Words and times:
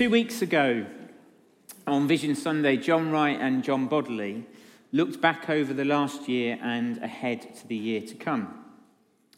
two 0.00 0.08
weeks 0.08 0.40
ago 0.40 0.86
on 1.86 2.08
Vision 2.08 2.34
Sunday, 2.34 2.78
John 2.78 3.10
Wright 3.10 3.38
and 3.38 3.62
John 3.62 3.86
Bodley 3.86 4.46
looked 4.92 5.20
back 5.20 5.50
over 5.50 5.74
the 5.74 5.84
last 5.84 6.26
year 6.26 6.58
and 6.62 6.96
ahead 7.02 7.54
to 7.56 7.66
the 7.66 7.76
year 7.76 8.00
to 8.00 8.14
come. 8.14 8.64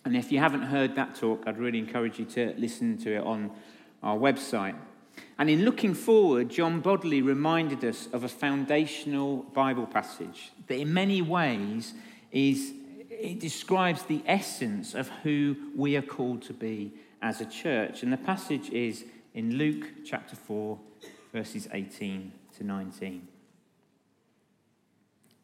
And 0.04 0.16
if 0.16 0.30
you 0.30 0.38
haven't 0.38 0.62
heard 0.62 0.94
that 0.94 1.16
talk, 1.16 1.42
I'd 1.48 1.58
really 1.58 1.80
encourage 1.80 2.20
you 2.20 2.26
to 2.26 2.54
listen 2.56 2.96
to 2.98 3.16
it 3.16 3.24
on 3.24 3.50
our 4.04 4.16
website. 4.16 4.76
And 5.36 5.50
in 5.50 5.64
looking 5.64 5.94
forward, 5.94 6.50
John 6.50 6.78
Bodley 6.78 7.22
reminded 7.22 7.84
us 7.84 8.06
of 8.12 8.22
a 8.22 8.28
foundational 8.28 9.38
Bible 9.38 9.86
passage 9.86 10.52
that, 10.68 10.78
in 10.78 10.94
many 10.94 11.22
ways, 11.22 11.92
is 12.30 12.72
it 13.10 13.40
describes 13.40 14.04
the 14.04 14.22
essence 14.26 14.94
of 14.94 15.08
who 15.24 15.56
we 15.74 15.96
are 15.96 16.02
called 16.02 16.42
to 16.42 16.52
be 16.52 16.92
as 17.20 17.40
a 17.40 17.46
church. 17.46 18.04
And 18.04 18.12
the 18.12 18.16
passage 18.16 18.70
is 18.70 19.04
in 19.34 19.56
Luke 19.56 19.86
chapter 20.04 20.36
4, 20.36 20.78
verses 21.32 21.68
18 21.72 22.32
to 22.56 22.64
19. 22.64 23.28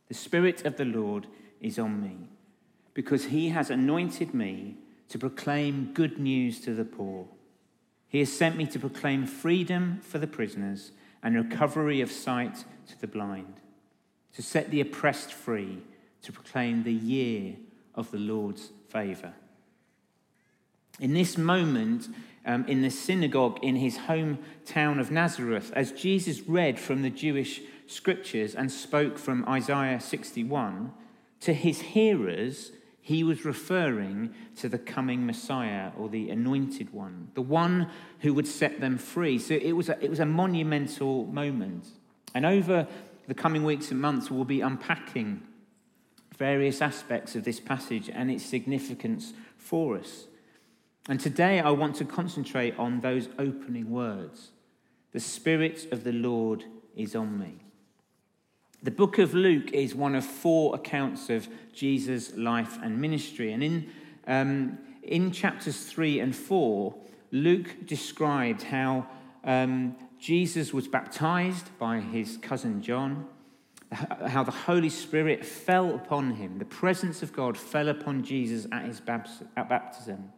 The 0.09 0.15
Spirit 0.15 0.65
of 0.65 0.77
the 0.77 0.85
Lord 0.85 1.27
is 1.61 1.79
on 1.79 2.03
me, 2.03 2.29
because 2.95 3.27
he 3.27 3.49
has 3.51 3.71
anointed 3.71 4.35
me 4.35 4.77
to 5.09 5.19
proclaim 5.19 5.93
good 5.95 6.19
news 6.19 6.61
to 6.61 6.75
the 6.75 6.85
poor. 6.85 7.27
He 8.09 8.19
has 8.21 8.33
sent 8.33 8.57
me 8.57 8.67
to 8.67 8.79
proclaim 8.79 9.27
freedom 9.27 10.01
for 10.03 10.19
the 10.19 10.27
prisoners 10.27 10.93
and 11.23 11.35
recovery 11.35 12.01
of 12.01 12.13
sight 12.13 12.65
to 12.89 13.01
the 13.01 13.07
blind, 13.07 13.55
to 14.35 14.43
set 14.43 14.71
the 14.71 14.81
oppressed 14.81 15.33
free, 15.33 15.79
to 16.23 16.33
proclaim 16.33 16.83
the 16.83 16.93
year 16.93 17.57
of 17.95 18.11
the 18.11 18.19
Lord's 18.19 18.71
favour. 18.89 19.33
In 21.01 21.15
this 21.15 21.39
moment, 21.39 22.09
um, 22.49 22.65
in 22.67 22.81
the 22.81 22.91
synagogue 22.91 23.61
in 23.63 23.77
his 23.77 23.99
hometown 23.99 24.99
of 24.99 25.11
Nazareth, 25.11 25.71
as 25.77 25.93
Jesus 25.93 26.41
read 26.49 26.81
from 26.81 27.03
the 27.03 27.11
Jewish 27.11 27.61
scriptures 27.87 28.55
and 28.55 28.73
spoke 28.73 29.19
from 29.19 29.47
Isaiah 29.47 30.01
61, 30.01 30.93
to 31.41 31.53
his 31.53 31.83
hearers, 31.83 32.73
he 33.03 33.23
was 33.23 33.45
referring 33.45 34.35
to 34.57 34.69
the 34.69 34.79
coming 34.79 35.27
Messiah 35.27 35.93
or 35.99 36.09
the 36.09 36.31
anointed 36.31 36.93
one, 36.93 37.29
the 37.35 37.43
one 37.43 37.91
who 38.21 38.33
would 38.33 38.47
set 38.47 38.81
them 38.81 38.97
free. 38.97 39.39
So 39.39 39.55
it 39.55 39.73
was 39.73 39.91
a, 39.91 40.03
it 40.03 40.09
was 40.09 40.21
a 40.21 40.27
monumental 40.27 41.27
moment. 41.27 41.87
And 42.35 42.47
over 42.47 42.89
the 43.27 43.35
coming 43.35 43.63
weeks 43.63 43.91
and 43.91 44.01
months, 44.01 44.31
we'll 44.31 44.45
be 44.45 44.63
unpacking 44.63 45.43
various 46.39 46.81
aspects 46.81 47.37
of 47.37 47.45
this 47.45 47.61
passage 47.61 48.09
and 48.09 48.31
its 48.31 48.45
significance 48.45 49.35
for 49.59 49.99
us. 49.99 50.25
And 51.09 51.19
today 51.19 51.59
I 51.59 51.71
want 51.71 51.97
to 51.97 52.05
concentrate 52.05 52.79
on 52.79 53.01
those 53.01 53.29
opening 53.39 53.91
words 53.91 54.51
The 55.13 55.21
Spirit 55.21 55.91
of 55.91 56.05
the 56.05 56.13
Lord 56.13 56.65
is 56.95 57.17
on 57.17 57.39
me. 57.39 57.63
The 58.83 58.91
book 58.91 59.19
of 59.19 59.35
Luke 59.35 59.73
is 59.73 59.95
one 59.95 60.15
of 60.15 60.25
four 60.25 60.75
accounts 60.75 61.31
of 61.31 61.49
Jesus' 61.73 62.37
life 62.37 62.79
and 62.83 63.01
ministry. 63.01 63.53
And 63.53 63.63
in, 63.63 63.91
um, 64.27 64.79
in 65.03 65.33
chapters 65.33 65.85
three 65.87 66.21
and 66.21 66.37
four, 66.37 66.95
Luke 67.33 67.87
described 67.87 68.63
how 68.63 69.09
um, 69.45 69.97
Jesus 70.19 70.73
was 70.73 70.87
baptized 70.87 71.77
by 71.79 72.01
his 72.01 72.37
cousin 72.37 72.83
John, 72.83 73.27
how 73.93 74.45
the 74.45 74.53
Holy 74.53 74.91
Spirit 74.91 75.45
fell 75.45 75.95
upon 75.95 76.33
him, 76.33 76.59
the 76.59 76.65
presence 76.65 77.23
of 77.23 77.33
God 77.33 77.57
fell 77.57 77.89
upon 77.89 78.23
Jesus 78.23 78.67
at 78.71 78.85
his 78.85 79.01
baptism, 79.01 80.33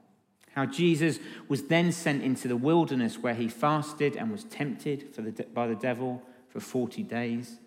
how 0.55 0.67
Jesus 0.67 1.19
was 1.49 1.65
then 1.65 1.93
sent 1.93 2.23
into 2.23 2.49
the 2.49 2.57
wilderness 2.57 3.19
where 3.19 3.35
he 3.35 3.49
fasted 3.49 4.17
and 4.17 4.31
was 4.31 4.45
tempted 4.45 5.15
the, 5.15 5.45
by 5.55 5.67
the 5.67 5.75
devil 5.75 6.23
for 6.49 6.61
40 6.61 7.03
days 7.05 7.59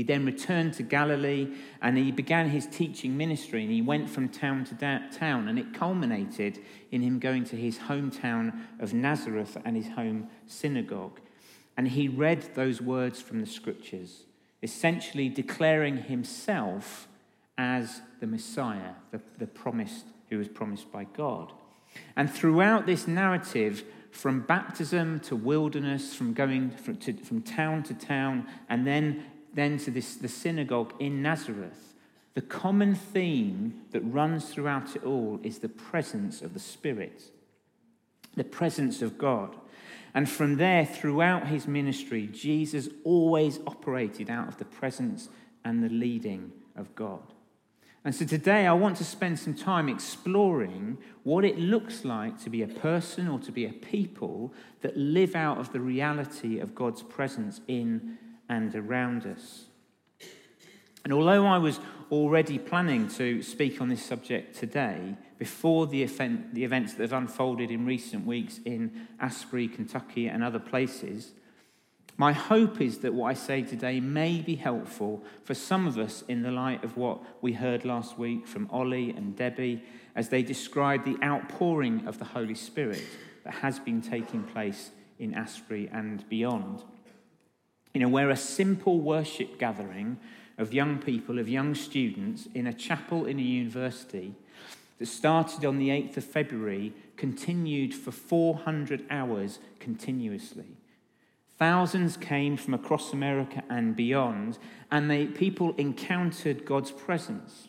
he 0.00 0.04
then 0.04 0.24
returned 0.24 0.72
to 0.74 0.82
Galilee 0.82 1.52
and 1.82 1.98
he 1.98 2.10
began 2.10 2.48
his 2.48 2.66
teaching 2.66 3.18
ministry 3.18 3.64
and 3.64 3.70
he 3.70 3.82
went 3.82 4.08
from 4.08 4.30
town 4.30 4.64
to 4.64 4.74
da- 4.74 5.06
town 5.12 5.46
and 5.46 5.58
it 5.58 5.74
culminated 5.74 6.58
in 6.90 7.02
him 7.02 7.18
going 7.18 7.44
to 7.44 7.56
his 7.56 7.76
hometown 7.76 8.62
of 8.78 8.94
Nazareth 8.94 9.58
and 9.62 9.76
his 9.76 9.88
home 9.88 10.28
synagogue. 10.46 11.20
And 11.76 11.88
he 11.88 12.08
read 12.08 12.54
those 12.54 12.80
words 12.80 13.20
from 13.20 13.40
the 13.40 13.46
scriptures, 13.46 14.24
essentially 14.62 15.28
declaring 15.28 15.98
himself 15.98 17.06
as 17.58 18.00
the 18.20 18.26
Messiah, 18.26 18.94
the, 19.10 19.20
the 19.36 19.46
promised, 19.46 20.06
who 20.30 20.38
was 20.38 20.48
promised 20.48 20.90
by 20.90 21.04
God. 21.04 21.52
And 22.16 22.30
throughout 22.30 22.86
this 22.86 23.06
narrative, 23.06 23.84
from 24.10 24.40
baptism 24.40 25.20
to 25.20 25.36
wilderness, 25.36 26.14
from 26.14 26.34
going 26.34 26.70
from, 26.70 26.96
to, 26.96 27.12
from 27.12 27.42
town 27.42 27.82
to 27.84 27.94
town, 27.94 28.46
and 28.68 28.86
then 28.86 29.24
then 29.52 29.78
to 29.78 29.90
this, 29.90 30.16
the 30.16 30.28
synagogue 30.28 30.94
in 30.98 31.22
Nazareth, 31.22 31.94
the 32.34 32.40
common 32.40 32.94
theme 32.94 33.82
that 33.90 34.00
runs 34.00 34.48
throughout 34.48 34.94
it 34.94 35.04
all 35.04 35.40
is 35.42 35.58
the 35.58 35.68
presence 35.68 36.42
of 36.42 36.54
the 36.54 36.60
Spirit, 36.60 37.22
the 38.36 38.44
presence 38.44 39.02
of 39.02 39.18
God. 39.18 39.56
And 40.14 40.28
from 40.28 40.56
there, 40.56 40.84
throughout 40.84 41.48
his 41.48 41.66
ministry, 41.66 42.28
Jesus 42.32 42.88
always 43.04 43.60
operated 43.66 44.30
out 44.30 44.48
of 44.48 44.58
the 44.58 44.64
presence 44.64 45.28
and 45.64 45.82
the 45.82 45.88
leading 45.88 46.52
of 46.76 46.94
God. 46.94 47.22
And 48.04 48.14
so 48.14 48.24
today 48.24 48.66
I 48.66 48.72
want 48.72 48.96
to 48.96 49.04
spend 49.04 49.38
some 49.38 49.54
time 49.54 49.88
exploring 49.88 50.96
what 51.22 51.44
it 51.44 51.58
looks 51.58 52.04
like 52.04 52.42
to 52.44 52.50
be 52.50 52.62
a 52.62 52.68
person 52.68 53.28
or 53.28 53.38
to 53.40 53.52
be 53.52 53.66
a 53.66 53.72
people 53.72 54.54
that 54.80 54.96
live 54.96 55.36
out 55.36 55.58
of 55.58 55.72
the 55.72 55.80
reality 55.80 56.60
of 56.60 56.74
God's 56.74 57.02
presence 57.02 57.60
in 57.68 58.16
and 58.48 58.74
around 58.74 59.26
us. 59.26 59.66
And 61.04 61.12
although 61.12 61.46
I 61.46 61.58
was 61.58 61.78
already 62.10 62.58
planning 62.58 63.06
to 63.08 63.42
speak 63.42 63.80
on 63.80 63.88
this 63.88 64.04
subject 64.04 64.56
today, 64.56 65.16
before 65.38 65.86
the, 65.86 66.02
event, 66.02 66.54
the 66.54 66.64
events 66.64 66.94
that 66.94 67.02
have 67.02 67.12
unfolded 67.12 67.70
in 67.70 67.86
recent 67.86 68.26
weeks 68.26 68.60
in 68.64 69.08
Asbury, 69.20 69.68
Kentucky, 69.68 70.26
and 70.26 70.42
other 70.42 70.58
places, 70.58 71.32
my 72.20 72.34
hope 72.34 72.82
is 72.82 72.98
that 72.98 73.14
what 73.14 73.30
I 73.30 73.32
say 73.32 73.62
today 73.62 73.98
may 73.98 74.42
be 74.42 74.54
helpful 74.56 75.24
for 75.42 75.54
some 75.54 75.86
of 75.86 75.96
us 75.96 76.22
in 76.28 76.42
the 76.42 76.50
light 76.50 76.84
of 76.84 76.98
what 76.98 77.18
we 77.40 77.54
heard 77.54 77.86
last 77.86 78.18
week 78.18 78.46
from 78.46 78.68
Ollie 78.70 79.08
and 79.08 79.34
Debbie 79.34 79.82
as 80.14 80.28
they 80.28 80.42
described 80.42 81.06
the 81.06 81.16
outpouring 81.24 82.06
of 82.06 82.18
the 82.18 82.26
Holy 82.26 82.54
Spirit 82.54 83.02
that 83.44 83.54
has 83.54 83.78
been 83.78 84.02
taking 84.02 84.42
place 84.42 84.90
in 85.18 85.32
Asbury 85.32 85.88
and 85.90 86.28
beyond. 86.28 86.82
You 87.94 88.02
know, 88.02 88.08
where 88.10 88.28
a 88.28 88.36
simple 88.36 89.00
worship 89.00 89.58
gathering 89.58 90.18
of 90.58 90.74
young 90.74 90.98
people, 90.98 91.38
of 91.38 91.48
young 91.48 91.74
students 91.74 92.48
in 92.54 92.66
a 92.66 92.74
chapel 92.74 93.24
in 93.24 93.38
a 93.38 93.42
university 93.42 94.34
that 94.98 95.06
started 95.06 95.64
on 95.64 95.78
the 95.78 95.88
8th 95.88 96.18
of 96.18 96.24
February 96.24 96.92
continued 97.16 97.94
for 97.94 98.10
400 98.10 99.06
hours 99.08 99.58
continuously. 99.78 100.76
Thousands 101.60 102.16
came 102.16 102.56
from 102.56 102.74
across 102.74 103.12
America 103.12 103.62
and 103.70 103.94
beyond, 103.94 104.58
and 104.90 105.08
they, 105.08 105.26
people 105.26 105.74
encountered 105.76 106.64
God's 106.64 106.90
presence, 106.90 107.68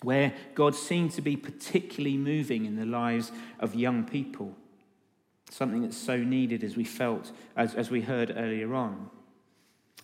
where 0.00 0.32
God 0.54 0.74
seemed 0.74 1.10
to 1.12 1.20
be 1.20 1.36
particularly 1.36 2.16
moving 2.16 2.64
in 2.64 2.76
the 2.76 2.86
lives 2.86 3.30
of 3.58 3.74
young 3.74 4.04
people 4.04 4.56
something 5.52 5.82
that's 5.82 5.96
so 5.96 6.16
needed 6.16 6.64
as 6.64 6.76
we 6.76 6.84
felt, 6.84 7.32
as, 7.56 7.74
as 7.74 7.90
we 7.90 8.00
heard 8.00 8.32
earlier 8.36 8.74
on, 8.74 9.10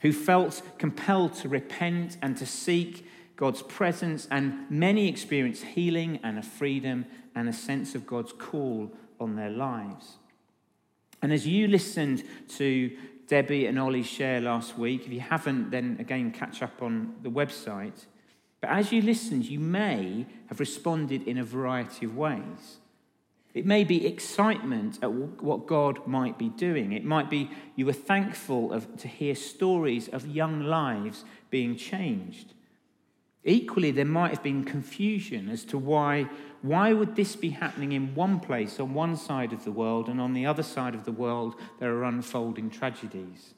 who 0.03 0.12
felt 0.12 0.62
compelled 0.78 1.34
to 1.34 1.48
repent 1.48 2.16
and 2.21 2.37
to 2.37 2.47
seek 2.47 3.06
God's 3.37 3.62
presence, 3.62 4.27
and 4.31 4.71
many 4.71 5.09
experienced 5.09 5.62
healing 5.62 6.19
and 6.22 6.38
a 6.38 6.43
freedom 6.43 7.07
and 7.34 7.48
a 7.48 7.53
sense 7.53 7.95
of 7.95 8.07
God's 8.07 8.33
call 8.33 8.92
on 9.21 9.36
their 9.36 9.51
lives. 9.51 10.16
And 11.27 11.33
as 11.33 11.45
you 11.45 11.67
listened 11.67 12.23
to 12.51 12.97
Debbie 13.27 13.67
and 13.67 13.81
Ollie 13.81 14.05
share 14.05 14.41
last 14.41 14.78
week, 14.78 15.07
if 15.07 15.13
you 15.13 15.19
haven't, 15.19 15.73
then 15.73 15.97
again 15.99 16.31
catch 16.31 16.63
up 16.63 16.81
on 16.81 17.17
the 17.25 17.28
website. 17.28 18.07
But 18.61 18.71
as 18.71 18.93
you 18.93 19.03
listened, 19.03 19.45
you 19.45 19.59
may 19.59 20.27
have 20.47 20.61
responded 20.61 21.27
in 21.27 21.37
a 21.37 21.43
variety 21.43 22.07
of 22.07 22.17
ways. 22.17 22.78
It 23.55 23.67
may 23.67 23.83
be 23.83 24.07
excitement 24.07 25.01
at 25.03 25.11
what 25.11 25.67
God 25.67 26.07
might 26.07 26.39
be 26.39 26.51
doing. 26.51 26.93
It 26.93 27.05
might 27.05 27.29
be 27.29 27.51
you 27.75 27.87
were 27.87 27.93
thankful 27.93 28.72
of, 28.72 28.97
to 28.99 29.09
hear 29.09 29.34
stories 29.34 30.07
of 30.07 30.29
young 30.29 30.61
lives 30.61 31.25
being 31.51 31.75
changed. 31.75 32.55
Equally, 33.48 33.93
there 33.93 34.04
might 34.04 34.33
have 34.33 34.43
been 34.43 34.65
confusion 34.65 35.48
as 35.48 35.65
to 35.66 35.78
why, 35.78 36.28
why 36.63 36.93
would 36.93 37.15
this 37.15 37.37
be 37.37 37.51
happening 37.51 37.93
in 37.93 38.13
one 38.13 38.41
place 38.41 38.81
on 38.81 38.93
one 38.93 39.16
side 39.16 39.53
of 39.53 39.63
the 39.63 39.71
world 39.71 40.09
and 40.09 40.21
on 40.21 40.33
the 40.33 40.45
other 40.45 40.65
side 40.65 40.97
of 40.97 41.04
the 41.04 41.13
world 41.13 41.54
there 41.78 41.95
are 41.95 42.04
unfolding 42.04 42.71
tragedies. 42.71 43.54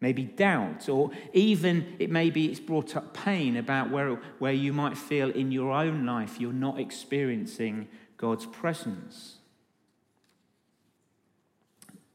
Maybe 0.00 0.24
doubt, 0.24 0.88
or 0.88 1.10
even 1.34 1.94
it 1.98 2.10
may 2.10 2.30
be 2.30 2.46
it's 2.46 2.58
brought 2.58 2.96
up 2.96 3.12
pain 3.12 3.58
about 3.58 3.90
where, 3.90 4.14
where 4.38 4.52
you 4.52 4.72
might 4.72 4.96
feel 4.96 5.28
in 5.28 5.52
your 5.52 5.72
own 5.72 6.06
life 6.06 6.40
you're 6.40 6.50
not 6.54 6.80
experiencing 6.80 7.88
God's 8.16 8.46
presence. 8.46 9.36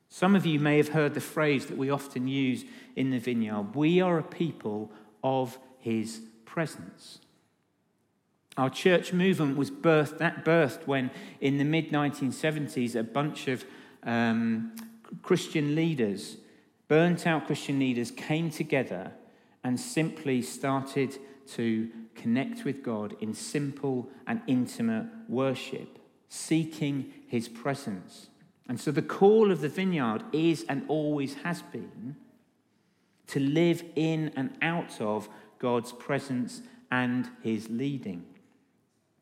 Some 0.10 0.36
of 0.36 0.48
you 0.48 0.60
may 0.60 0.78
have 0.78 0.90
heard 0.90 1.14
the 1.14 1.22
phrase 1.22 1.68
that 1.68 1.78
we 1.78 1.92
often 1.92 2.28
use 2.28 2.66
in 2.96 3.12
the 3.12 3.20
vineyard 3.20 3.76
we 3.76 4.02
are 4.02 4.18
a 4.18 4.24
people 4.24 4.92
of 5.24 5.60
his 5.78 6.22
presence. 6.58 7.20
Our 8.58 8.72
church 8.72 9.14
movement 9.14 9.58
was 9.58 9.70
birthed, 9.70 10.18
that 10.18 10.44
birthed 10.44 10.88
when 10.88 11.12
in 11.40 11.60
the 11.60 11.64
mid 11.64 11.92
1970s 11.92 12.96
a 12.96 13.04
bunch 13.04 13.48
of 13.48 13.64
um, 14.02 14.76
Christian 15.22 15.76
leaders, 15.76 16.38
burnt 16.88 17.28
out 17.28 17.46
Christian 17.46 17.78
leaders, 17.78 18.10
came 18.10 18.50
together 18.50 19.12
and 19.64 19.80
simply 19.80 20.42
started 20.42 21.20
to 21.50 21.90
connect 22.16 22.66
with 22.66 22.82
God 22.82 23.16
in 23.22 23.36
simple 23.36 24.10
and 24.26 24.42
intimate 24.48 25.06
worship, 25.30 26.00
seeking 26.28 27.14
his 27.28 27.48
presence. 27.48 28.30
And 28.68 28.80
so 28.80 28.90
the 28.90 29.04
call 29.04 29.52
of 29.52 29.62
the 29.62 29.70
vineyard 29.70 30.24
is 30.34 30.66
and 30.68 30.86
always 30.88 31.36
has 31.44 31.62
been 31.62 32.16
to 33.28 33.40
live 33.40 33.84
in 33.96 34.32
and 34.36 34.58
out 34.64 35.00
of 35.00 35.30
God's 35.60 35.92
presence 35.92 36.62
and 36.92 37.30
his 37.42 37.70
leading. 37.70 38.26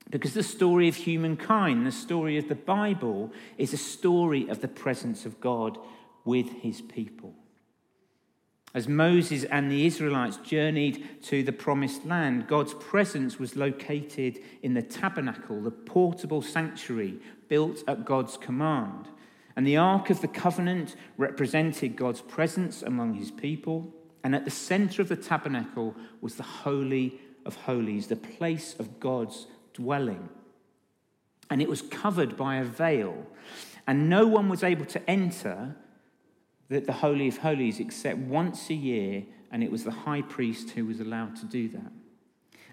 Because 0.09 0.33
the 0.33 0.43
story 0.43 0.87
of 0.87 0.95
humankind, 0.95 1.85
the 1.85 1.91
story 1.91 2.37
of 2.37 2.47
the 2.47 2.55
Bible, 2.55 3.31
is 3.57 3.73
a 3.73 3.77
story 3.77 4.47
of 4.47 4.61
the 4.61 4.67
presence 4.67 5.25
of 5.25 5.41
God 5.41 5.77
with 6.23 6.49
his 6.61 6.81
people. 6.81 7.33
As 8.75 8.89
Moses 8.89 9.45
and 9.45 9.71
the 9.71 9.85
Israelites 9.85 10.35
journeyed 10.37 11.23
to 11.23 11.43
the 11.43 11.53
promised 11.53 12.05
land, 12.05 12.47
God's 12.47 12.73
presence 12.73 13.39
was 13.39 13.55
located 13.55 14.39
in 14.61 14.73
the 14.73 14.81
tabernacle, 14.81 15.61
the 15.61 15.71
portable 15.71 16.41
sanctuary 16.41 17.17
built 17.47 17.83
at 17.87 18.03
God's 18.03 18.35
command. 18.35 19.07
And 19.55 19.65
the 19.65 19.77
Ark 19.77 20.09
of 20.09 20.19
the 20.19 20.27
Covenant 20.27 20.97
represented 21.17 21.95
God's 21.95 22.19
presence 22.19 22.81
among 22.83 23.13
his 23.13 23.31
people. 23.31 23.93
And 24.25 24.33
at 24.33 24.43
the 24.43 24.49
center 24.49 25.03
of 25.03 25.07
the 25.07 25.15
tabernacle 25.15 25.95
was 26.19 26.33
the 26.33 26.41
Holy 26.41 27.21
of 27.45 27.55
Holies, 27.55 28.07
the 28.07 28.15
place 28.15 28.75
of 28.79 28.99
God's 28.99 29.45
dwelling. 29.75 30.29
And 31.51 31.61
it 31.61 31.69
was 31.69 31.83
covered 31.83 32.35
by 32.35 32.55
a 32.55 32.63
veil. 32.63 33.27
And 33.85 34.09
no 34.09 34.25
one 34.25 34.49
was 34.49 34.63
able 34.63 34.85
to 34.85 35.07
enter 35.07 35.75
the, 36.69 36.79
the 36.79 36.91
Holy 36.91 37.27
of 37.27 37.37
Holies 37.37 37.79
except 37.79 38.17
once 38.17 38.71
a 38.71 38.73
year, 38.73 39.25
and 39.51 39.63
it 39.63 39.71
was 39.71 39.83
the 39.83 39.91
high 39.91 40.23
priest 40.23 40.71
who 40.71 40.87
was 40.87 40.99
allowed 40.99 41.35
to 41.35 41.45
do 41.45 41.67
that. 41.67 41.91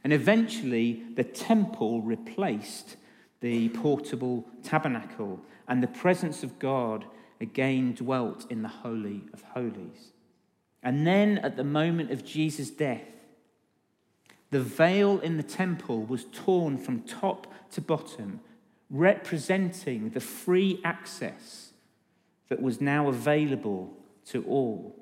And 0.05 0.15
eventually, 0.15 1.03
the 1.17 1.25
temple 1.25 2.01
replaced 2.01 2.97
the 3.41 3.69
portable 3.69 4.47
tabernacle, 4.63 5.39
and 5.69 5.83
the 5.83 5.89
presence 5.89 6.43
of 6.43 6.59
God 6.59 7.05
again 7.43 7.93
dwelt 7.93 8.51
in 8.51 8.63
the 8.63 8.69
Holy 8.69 9.25
of 9.35 9.43
Holies. 9.43 10.13
And 10.83 11.07
then, 11.07 11.39
at 11.39 11.57
the 11.57 11.65
moment 11.65 12.11
of 12.11 12.25
Jesus' 12.25 12.71
death, 12.71 13.07
the 14.51 14.61
veil 14.61 15.19
in 15.21 15.37
the 15.37 15.43
temple 15.43 16.03
was 16.05 16.27
torn 16.33 16.77
from 16.77 17.03
top 17.03 17.53
to 17.73 17.81
bottom, 17.81 18.41
representing 18.91 20.11
the 20.11 20.21
free 20.21 20.81
access 20.85 21.73
that 22.49 22.61
was 22.61 22.81
now 22.81 23.09
available 23.09 23.97
to 24.27 24.45
all 24.45 24.95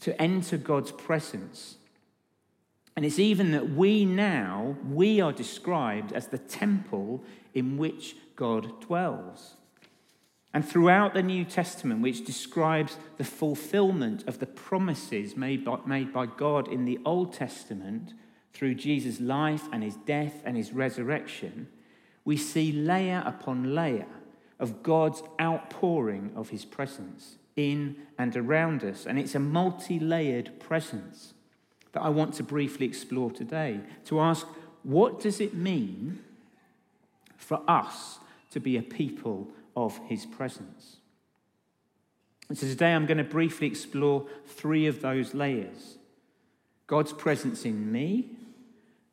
to 0.00 0.20
enter 0.20 0.56
God's 0.56 0.92
presence. 0.92 1.76
And 2.96 3.04
it's 3.04 3.18
even 3.18 3.52
that 3.52 3.70
we 3.70 4.04
now, 4.04 4.76
we 4.88 5.20
are 5.20 5.32
described 5.32 6.12
as 6.12 6.28
the 6.28 6.38
temple 6.38 7.22
in 7.54 7.78
which 7.78 8.16
God 8.36 8.80
dwells. 8.80 9.54
And 10.54 10.66
throughout 10.66 11.14
the 11.14 11.22
New 11.22 11.44
Testament, 11.44 12.00
which 12.00 12.24
describes 12.24 12.96
the 13.18 13.24
fulfillment 13.24 14.26
of 14.26 14.38
the 14.38 14.46
promises 14.46 15.36
made 15.36 15.64
by, 15.64 15.78
made 15.86 16.12
by 16.12 16.26
God 16.26 16.68
in 16.68 16.84
the 16.84 16.98
Old 17.04 17.32
Testament 17.32 18.14
through 18.54 18.74
Jesus' 18.74 19.20
life 19.20 19.68
and 19.72 19.82
his 19.82 19.96
death 19.96 20.42
and 20.44 20.56
his 20.56 20.72
resurrection, 20.72 21.68
we 22.24 22.36
see 22.36 22.72
layer 22.72 23.22
upon 23.26 23.74
layer 23.74 24.06
of 24.58 24.82
God's 24.82 25.22
outpouring 25.40 26.32
of 26.34 26.48
his 26.48 26.64
presence 26.64 27.36
in 27.54 27.96
and 28.18 28.36
around 28.36 28.82
us. 28.82 29.06
And 29.06 29.18
it's 29.18 29.34
a 29.34 29.40
multi 29.40 29.98
layered 29.98 30.58
presence 30.58 31.34
that 31.92 32.02
I 32.02 32.08
want 32.08 32.34
to 32.34 32.42
briefly 32.42 32.86
explore 32.86 33.30
today 33.30 33.80
to 34.06 34.20
ask 34.20 34.46
what 34.82 35.20
does 35.20 35.40
it 35.40 35.54
mean 35.54 36.20
for 37.36 37.62
us 37.68 38.18
to 38.50 38.60
be 38.60 38.76
a 38.76 38.82
people 38.82 39.48
of 39.86 39.98
his 40.08 40.26
presence? 40.26 40.96
And 42.48 42.58
so 42.58 42.66
today 42.66 42.92
I'm 42.92 43.06
going 43.06 43.18
to 43.18 43.24
briefly 43.24 43.66
explore 43.66 44.26
three 44.46 44.86
of 44.86 45.00
those 45.00 45.34
layers 45.34 45.98
God's 46.86 47.12
presence 47.12 47.64
in 47.64 47.92
me, 47.92 48.30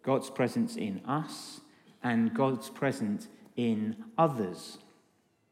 God's 0.02 0.30
presence 0.30 0.76
in 0.78 1.02
us, 1.06 1.60
and 2.02 2.34
God's 2.34 2.70
presence 2.70 3.28
in 3.58 3.98
others. 4.18 4.78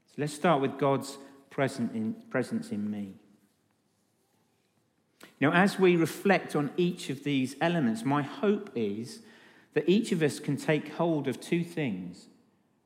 So 0.08 0.14
let's 0.18 0.34
start 0.34 0.62
with 0.62 0.78
God's 0.78 1.18
in, 1.58 2.16
presence 2.30 2.72
in 2.72 2.90
me. 2.90 3.14
Now, 5.40 5.52
as 5.52 5.78
we 5.78 5.96
reflect 5.96 6.56
on 6.56 6.72
each 6.78 7.10
of 7.10 7.24
these 7.24 7.56
elements, 7.60 8.06
my 8.06 8.22
hope 8.22 8.72
is 8.76 9.20
that 9.74 9.88
each 9.90 10.12
of 10.12 10.22
us 10.22 10.40
can 10.40 10.56
take 10.56 10.94
hold 10.94 11.28
of 11.28 11.42
two 11.42 11.64
things. 11.64 12.28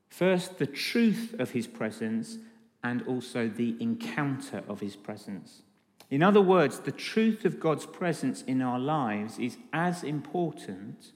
First, 0.08 0.58
the 0.58 0.66
truth 0.66 1.34
of 1.38 1.50
his 1.50 1.66
presence, 1.66 2.38
and 2.82 3.02
also 3.06 3.48
the 3.48 3.76
encounter 3.80 4.62
of 4.68 4.80
his 4.80 4.96
presence. 4.96 5.62
In 6.10 6.22
other 6.22 6.40
words, 6.40 6.80
the 6.80 6.92
truth 6.92 7.44
of 7.44 7.60
God's 7.60 7.86
presence 7.86 8.42
in 8.42 8.62
our 8.62 8.78
lives 8.78 9.38
is 9.38 9.58
as 9.72 10.02
important 10.02 11.12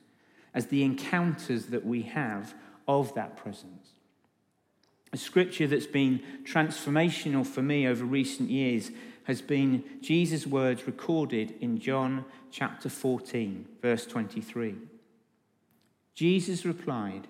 as 0.54 0.66
the 0.66 0.82
encounters 0.82 1.66
that 1.66 1.86
we 1.86 2.02
have 2.02 2.54
of 2.86 3.14
that 3.14 3.36
presence. 3.36 3.88
A 5.12 5.16
scripture 5.16 5.66
that's 5.66 5.86
been 5.86 6.20
transformational 6.44 7.46
for 7.46 7.62
me 7.62 7.86
over 7.86 8.04
recent 8.04 8.50
years 8.50 8.90
has 9.24 9.40
been 9.40 9.84
Jesus' 10.00 10.46
words 10.46 10.86
recorded 10.86 11.54
in 11.60 11.78
John 11.78 12.24
chapter 12.50 12.88
14, 12.88 13.66
verse 13.80 14.04
23. 14.04 14.74
Jesus 16.14 16.64
replied, 16.66 17.28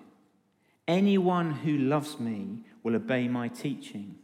Anyone 0.87 1.51
who 1.51 1.77
loves 1.77 2.19
me 2.19 2.63
will 2.83 2.95
obey 2.95 3.27
my 3.27 3.47
teaching. 3.47 4.15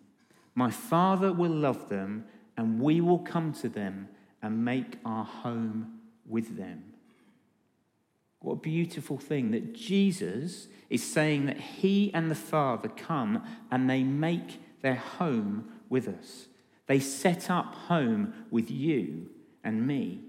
My 0.55 0.69
Father 0.69 1.31
will 1.31 1.51
love 1.51 1.89
them, 1.89 2.25
and 2.57 2.81
we 2.81 3.00
will 3.00 3.19
come 3.19 3.53
to 3.53 3.69
them 3.69 4.10
and 4.41 4.65
make 4.65 4.98
our 5.05 5.24
home 5.24 6.00
with 6.25 6.57
them. 6.57 6.84
What 8.41 8.53
a 8.53 8.57
beautiful 8.57 9.17
thing 9.17 9.51
that 9.51 9.74
Jesus 9.74 10.67
is 10.89 11.03
saying 11.03 11.45
that 11.48 11.60
he 11.60 12.12
and 12.13 12.31
the 12.31 12.36
Father 12.36 12.88
come 12.88 13.43
and 13.69 13.89
they 13.89 14.03
make 14.03 14.62
their 14.81 14.95
home 14.95 15.69
with 15.89 16.07
us. 16.07 16.48
They 16.88 17.00
set 17.00 17.50
up 17.50 17.75
home 17.75 18.34
with 18.50 18.72
you 18.72 19.29
and 19.63 19.86
me. 19.86 20.22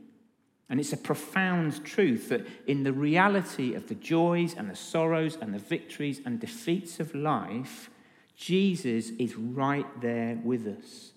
And 0.70 0.78
it's 0.78 0.92
a 0.92 0.96
profound 0.96 1.84
truth 1.84 2.28
that 2.28 2.46
in 2.68 2.84
the 2.84 2.92
reality 2.92 3.74
of 3.74 3.88
the 3.88 3.96
joys 3.96 4.54
and 4.54 4.70
the 4.70 4.76
sorrows 4.76 5.36
and 5.40 5.52
the 5.52 5.58
victories 5.58 6.20
and 6.24 6.38
defeats 6.38 7.00
of 7.00 7.12
life, 7.12 7.90
Jesus 8.36 9.10
is 9.18 9.36
right 9.36 10.00
there 10.00 10.38
with 10.44 10.68
us. 10.68 11.10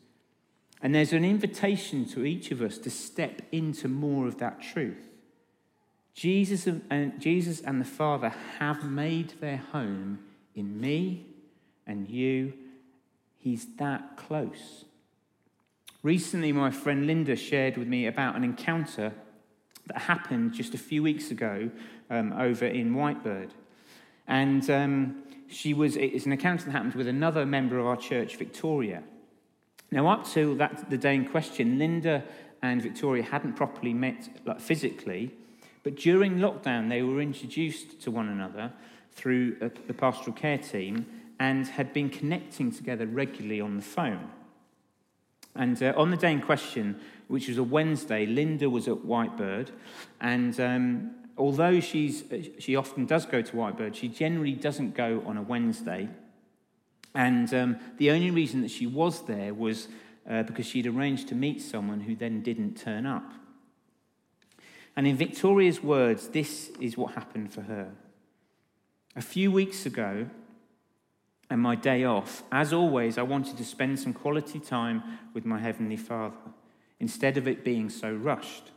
And 0.82 0.94
there's 0.94 1.14
an 1.14 1.24
invitation 1.24 2.04
to 2.10 2.26
each 2.26 2.50
of 2.50 2.62
us 2.62 2.80
to 2.80 2.90
step 2.90 3.44
into 3.52 3.88
more 3.88 4.28
of 4.28 4.40
that 4.40 4.60
truth. 4.60 5.08
Jesus 6.16 6.68
and, 6.68 7.22
Jesus 7.22 7.62
and 7.62 7.80
the 7.80 7.86
Father 7.86 8.34
have 8.58 8.84
made 8.84 9.36
their 9.40 9.58
home 9.58 10.20
in 10.56 10.82
me 10.82 11.28
and 11.86 12.10
you. 12.10 12.54
He's 13.38 13.68
that 13.78 14.18
close. 14.18 14.86
Recently, 16.02 16.52
my 16.52 16.72
friend 16.72 17.08
Linda 17.08 17.36
shared 17.36 17.78
with 17.78 17.88
me 17.88 18.08
about 18.08 18.36
an 18.36 18.44
encounter 18.44 19.14
that 19.88 19.98
happened 19.98 20.54
just 20.54 20.74
a 20.74 20.78
few 20.78 21.04
weeks 21.04 21.32
ago 21.32 21.70
um, 22.10 22.34
over 22.34 22.66
in 22.66 22.94
Whitebird. 22.94 23.50
And 24.28 24.70
um, 24.70 25.24
she 25.50 25.74
was, 25.74 25.96
it's 25.96 26.26
an 26.26 26.32
encounter 26.32 26.66
that 26.66 26.72
happened 26.72 26.96
with 26.96 27.08
another 27.08 27.46
member 27.46 27.78
of 27.80 27.86
our 27.86 27.98
church, 27.98 28.38
Victoria. 28.38 29.04
Now, 29.92 30.08
up 30.08 30.28
to 30.30 30.56
that, 30.56 30.90
the 30.90 30.98
day 30.98 31.16
in 31.16 31.26
question, 31.26 31.78
Linda 31.78 32.24
and 32.62 32.82
Victoria 32.82 33.24
hadn't 33.24 33.54
properly 33.54 33.94
met 33.94 34.30
like, 34.46 34.60
physically, 34.60 35.32
but 35.84 35.96
during 35.96 36.38
lockdown, 36.38 36.90
they 36.90 37.02
were 37.04 37.22
introduced 37.22 38.00
to 38.02 38.12
one 38.12 38.30
another 38.30 38.72
through 39.12 39.58
a, 39.62 39.70
the 39.88 39.94
pastoral 39.94 40.36
care 40.36 40.58
team 40.58 41.06
and 41.40 41.68
had 41.68 41.94
been 41.94 42.10
connecting 42.10 42.72
together 42.72 43.06
regularly 43.06 43.60
on 43.60 43.76
the 43.76 43.82
phone. 43.82 44.30
And 45.56 45.82
uh, 45.84 45.94
on 45.98 46.10
the 46.10 46.18
day 46.18 46.32
in 46.32 46.42
question, 46.42 47.00
which 47.34 47.48
was 47.48 47.58
a 47.58 47.64
Wednesday, 47.64 48.28
Linda 48.28 48.70
was 48.70 48.88
at 48.88 48.94
Whitebird. 48.94 49.70
And 50.22 50.60
um, 50.60 51.16
although 51.36 51.80
she's, 51.80 52.24
she 52.60 52.76
often 52.76 53.08
does 53.08 53.26
go 53.26 53.42
to 53.42 53.52
Whitebird, 53.54 53.96
she 53.96 54.08
generally 54.08 54.52
doesn't 54.52 54.94
go 54.94 55.24
on 55.26 55.38
a 55.38 55.42
Wednesday. 55.42 56.10
And 57.16 57.52
um, 57.56 57.78
the 57.98 58.12
only 58.12 58.30
reason 58.30 58.62
that 58.62 58.70
she 58.70 58.86
was 58.86 59.26
there 59.26 59.52
was 59.52 59.88
uh, 60.30 60.44
because 60.44 60.68
she'd 60.68 60.86
arranged 60.86 61.28
to 61.30 61.34
meet 61.34 61.60
someone 61.60 62.02
who 62.02 62.16
then 62.16 62.44
didn't 62.44 62.76
turn 62.76 63.08
up. 63.08 63.32
And 64.96 65.08
in 65.08 65.18
Victoria's 65.18 65.82
words, 65.82 66.28
this 66.28 66.70
is 66.80 67.00
what 67.00 67.16
happened 67.16 67.52
for 67.52 67.62
her. 67.62 67.90
A 69.16 69.24
few 69.24 69.52
weeks 69.52 69.88
ago, 69.88 70.28
and 71.50 71.60
my 71.60 71.74
day 71.74 72.04
off, 72.04 72.44
as 72.52 72.74
always, 72.74 73.18
I 73.18 73.24
wanted 73.24 73.58
to 73.58 73.66
spend 73.66 74.00
some 74.00 74.14
quality 74.14 74.60
time 74.60 75.02
with 75.34 75.46
my 75.46 75.58
Heavenly 75.58 75.98
Father 75.98 76.36
instead 77.00 77.38
of 77.38 77.48
it 77.48 77.64
being 77.64 77.90
so 77.90 78.14
rushed. 78.14 78.72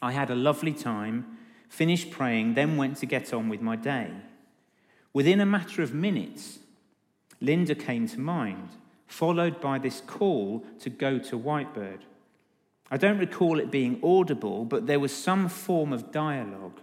I 0.00 0.12
had 0.12 0.30
a 0.30 0.34
lovely 0.34 0.72
time, 0.72 1.38
finished 1.68 2.10
praying, 2.10 2.54
then 2.54 2.76
went 2.76 2.96
to 2.98 3.06
get 3.06 3.32
on 3.32 3.48
with 3.48 3.60
my 3.60 3.76
day. 3.76 4.10
Within 5.12 5.40
a 5.40 5.46
matter 5.46 5.82
of 5.82 5.94
minutes, 5.94 6.58
Linda 7.40 7.74
came 7.74 8.08
to 8.08 8.20
mind, 8.20 8.70
followed 9.06 9.60
by 9.60 9.78
this 9.78 10.00
call 10.00 10.64
to 10.80 10.90
go 10.90 11.18
to 11.18 11.38
Whitebird. 11.38 12.00
I 12.90 12.96
don't 12.96 13.18
recall 13.18 13.58
it 13.58 13.70
being 13.70 14.00
audible, 14.02 14.64
but 14.64 14.86
there 14.86 15.00
was 15.00 15.14
some 15.14 15.48
form 15.48 15.92
of 15.92 16.12
dialogue 16.12 16.80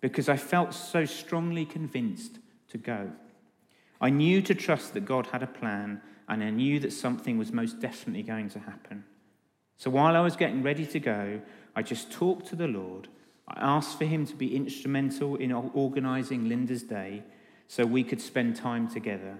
because 0.00 0.28
I 0.28 0.36
felt 0.36 0.72
so 0.72 1.04
strongly 1.04 1.66
convinced 1.66 2.38
to 2.68 2.78
go. 2.78 3.10
I 4.00 4.10
knew 4.10 4.40
to 4.42 4.54
trust 4.54 4.94
that 4.94 5.04
God 5.04 5.26
had 5.26 5.42
a 5.42 5.46
plan, 5.46 6.00
and 6.28 6.42
I 6.42 6.50
knew 6.50 6.80
that 6.80 6.92
something 6.92 7.36
was 7.36 7.52
most 7.52 7.80
definitely 7.80 8.22
going 8.22 8.48
to 8.50 8.58
happen. 8.60 9.04
So 9.80 9.88
while 9.88 10.14
I 10.14 10.20
was 10.20 10.36
getting 10.36 10.62
ready 10.62 10.84
to 10.84 11.00
go, 11.00 11.40
I 11.74 11.80
just 11.80 12.12
talked 12.12 12.48
to 12.48 12.54
the 12.54 12.68
Lord. 12.68 13.08
I 13.48 13.54
asked 13.62 13.96
for 13.96 14.04
Him 14.04 14.26
to 14.26 14.34
be 14.34 14.54
instrumental 14.54 15.36
in 15.36 15.52
organizing 15.52 16.50
Linda's 16.50 16.82
day 16.82 17.22
so 17.66 17.86
we 17.86 18.04
could 18.04 18.20
spend 18.20 18.56
time 18.56 18.90
together, 18.90 19.38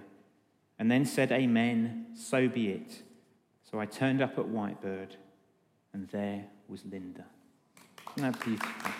and 0.79 0.89
then 0.89 1.05
said, 1.05 1.31
Amen, 1.31 2.07
so 2.15 2.47
be 2.47 2.69
it. 2.69 3.03
So 3.69 3.79
I 3.79 3.85
turned 3.85 4.19
up 4.19 4.39
at 4.39 4.45
Whitebird 4.45 5.09
and 5.93 6.09
there 6.09 6.45
was 6.67 6.85
Linda. 6.85 7.25
Isn't 8.17 8.31
that 8.31 8.43
beautiful? 8.43 8.91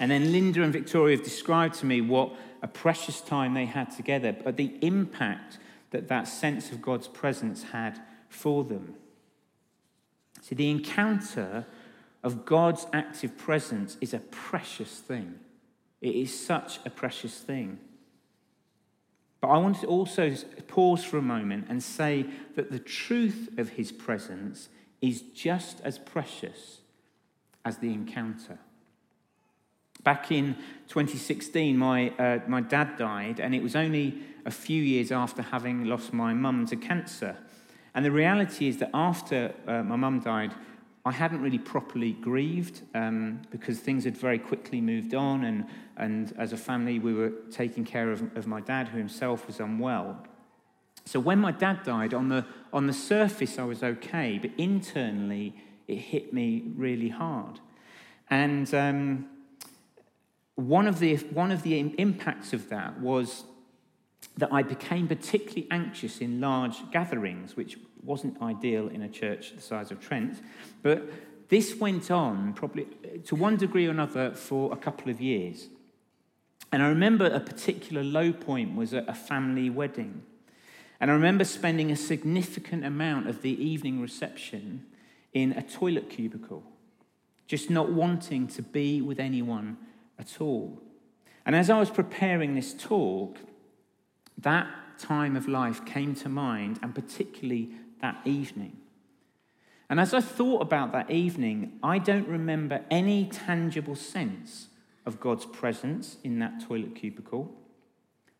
And 0.00 0.10
then 0.10 0.32
Linda 0.32 0.62
and 0.62 0.72
Victoria 0.72 1.18
have 1.18 1.24
described 1.26 1.74
to 1.80 1.86
me 1.86 2.00
what 2.00 2.34
a 2.62 2.68
precious 2.68 3.20
time 3.20 3.52
they 3.52 3.66
had 3.66 3.90
together, 3.90 4.32
but 4.32 4.56
the 4.56 4.78
impact 4.80 5.58
that 5.90 6.08
that 6.08 6.26
sense 6.26 6.72
of 6.72 6.80
God's 6.80 7.06
presence 7.06 7.64
had 7.64 8.00
for 8.34 8.64
them. 8.64 8.94
See, 10.42 10.54
the 10.54 10.70
encounter 10.70 11.66
of 12.22 12.44
God's 12.44 12.86
active 12.92 13.36
presence 13.38 13.96
is 14.00 14.12
a 14.12 14.18
precious 14.18 14.98
thing. 14.98 15.38
It 16.00 16.14
is 16.14 16.38
such 16.38 16.80
a 16.84 16.90
precious 16.90 17.38
thing. 17.38 17.78
But 19.40 19.48
I 19.48 19.58
want 19.58 19.80
to 19.80 19.86
also 19.86 20.34
pause 20.68 21.04
for 21.04 21.18
a 21.18 21.22
moment 21.22 21.66
and 21.68 21.82
say 21.82 22.26
that 22.56 22.70
the 22.70 22.78
truth 22.78 23.50
of 23.58 23.70
his 23.70 23.92
presence 23.92 24.68
is 25.00 25.20
just 25.20 25.80
as 25.82 25.98
precious 25.98 26.80
as 27.64 27.78
the 27.78 27.92
encounter. 27.92 28.58
Back 30.02 30.30
in 30.30 30.56
2016, 30.88 31.76
my, 31.76 32.10
uh, 32.10 32.40
my 32.46 32.60
dad 32.60 32.96
died, 32.98 33.40
and 33.40 33.54
it 33.54 33.62
was 33.62 33.74
only 33.74 34.18
a 34.44 34.50
few 34.50 34.82
years 34.82 35.10
after 35.10 35.40
having 35.40 35.84
lost 35.84 36.12
my 36.12 36.34
mum 36.34 36.66
to 36.66 36.76
cancer. 36.76 37.38
And 37.94 38.04
the 38.04 38.10
reality 38.10 38.68
is 38.68 38.78
that 38.78 38.90
after 38.92 39.54
uh, 39.66 39.82
my 39.82 39.96
mum 39.96 40.20
died, 40.20 40.52
I 41.06 41.12
hadn't 41.12 41.42
really 41.42 41.58
properly 41.58 42.12
grieved 42.12 42.80
um, 42.94 43.42
because 43.50 43.78
things 43.78 44.04
had 44.04 44.16
very 44.16 44.38
quickly 44.38 44.80
moved 44.80 45.14
on, 45.14 45.44
and, 45.44 45.66
and 45.96 46.32
as 46.38 46.52
a 46.52 46.56
family, 46.56 46.98
we 46.98 47.12
were 47.12 47.32
taking 47.50 47.84
care 47.84 48.10
of, 48.10 48.36
of 48.36 48.46
my 48.46 48.60
dad, 48.60 48.88
who 48.88 48.98
himself 48.98 49.46
was 49.46 49.60
unwell. 49.60 50.26
So 51.04 51.20
when 51.20 51.38
my 51.38 51.52
dad 51.52 51.82
died, 51.84 52.14
on 52.14 52.30
the, 52.30 52.46
on 52.72 52.86
the 52.86 52.94
surface, 52.94 53.58
I 53.58 53.64
was 53.64 53.82
okay, 53.82 54.38
but 54.40 54.50
internally, 54.56 55.54
it 55.86 55.96
hit 55.98 56.32
me 56.32 56.62
really 56.74 57.10
hard. 57.10 57.60
And 58.30 58.72
um, 58.74 59.26
one, 60.54 60.86
of 60.86 60.98
the, 61.00 61.16
one 61.16 61.52
of 61.52 61.62
the 61.62 61.78
impacts 61.98 62.54
of 62.54 62.70
that 62.70 62.98
was 62.98 63.44
that 64.36 64.52
I 64.52 64.62
became 64.62 65.06
particularly 65.06 65.66
anxious 65.70 66.18
in 66.18 66.40
large 66.40 66.90
gatherings, 66.90 67.56
which 67.56 67.78
wasn't 68.02 68.40
ideal 68.42 68.88
in 68.88 69.02
a 69.02 69.08
church 69.08 69.54
the 69.54 69.62
size 69.62 69.90
of 69.90 70.00
Trent. 70.00 70.40
But 70.82 71.08
this 71.48 71.76
went 71.76 72.10
on 72.10 72.52
probably 72.54 72.86
to 73.26 73.36
one 73.36 73.56
degree 73.56 73.86
or 73.86 73.90
another 73.90 74.32
for 74.32 74.72
a 74.72 74.76
couple 74.76 75.10
of 75.10 75.20
years. 75.20 75.68
And 76.72 76.82
I 76.82 76.88
remember 76.88 77.26
a 77.26 77.40
particular 77.40 78.02
low 78.02 78.32
point 78.32 78.74
was 78.74 78.92
at 78.92 79.08
a 79.08 79.14
family 79.14 79.70
wedding. 79.70 80.22
And 81.00 81.10
I 81.10 81.14
remember 81.14 81.44
spending 81.44 81.90
a 81.90 81.96
significant 81.96 82.84
amount 82.84 83.28
of 83.28 83.42
the 83.42 83.62
evening 83.62 84.00
reception 84.00 84.86
in 85.32 85.52
a 85.52 85.62
toilet 85.62 86.08
cubicle, 86.08 86.64
just 87.46 87.70
not 87.70 87.92
wanting 87.92 88.48
to 88.48 88.62
be 88.62 89.00
with 89.00 89.20
anyone 89.20 89.76
at 90.18 90.40
all. 90.40 90.80
And 91.46 91.54
as 91.54 91.68
I 91.70 91.78
was 91.78 91.90
preparing 91.90 92.54
this 92.54 92.72
talk, 92.74 93.38
that 94.38 94.68
time 94.98 95.36
of 95.36 95.48
life 95.48 95.84
came 95.84 96.14
to 96.16 96.28
mind, 96.28 96.78
and 96.82 96.94
particularly 96.94 97.70
that 98.00 98.20
evening. 98.24 98.76
And 99.88 100.00
as 100.00 100.14
I 100.14 100.20
thought 100.20 100.62
about 100.62 100.92
that 100.92 101.10
evening, 101.10 101.78
I 101.82 101.98
don't 101.98 102.28
remember 102.28 102.84
any 102.90 103.26
tangible 103.26 103.96
sense 103.96 104.68
of 105.06 105.20
God's 105.20 105.46
presence 105.46 106.16
in 106.24 106.38
that 106.38 106.66
toilet 106.66 106.94
cubicle. 106.94 107.54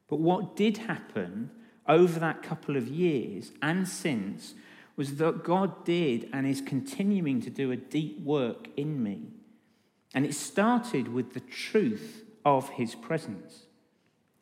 But 0.08 0.20
what 0.20 0.56
did 0.56 0.78
happen 0.78 1.50
over 1.86 2.18
that 2.18 2.42
couple 2.42 2.76
of 2.76 2.88
years 2.88 3.52
and 3.60 3.86
since 3.86 4.54
was 4.96 5.16
that 5.16 5.44
God 5.44 5.84
did 5.84 6.28
and 6.32 6.46
is 6.46 6.60
continuing 6.60 7.40
to 7.42 7.50
do 7.50 7.70
a 7.70 7.76
deep 7.76 8.20
work 8.20 8.68
in 8.76 9.02
me. 9.02 9.22
And 10.14 10.24
it 10.24 10.34
started 10.34 11.12
with 11.12 11.34
the 11.34 11.40
truth 11.40 12.24
of 12.44 12.68
his 12.70 12.94
presence. 12.94 13.64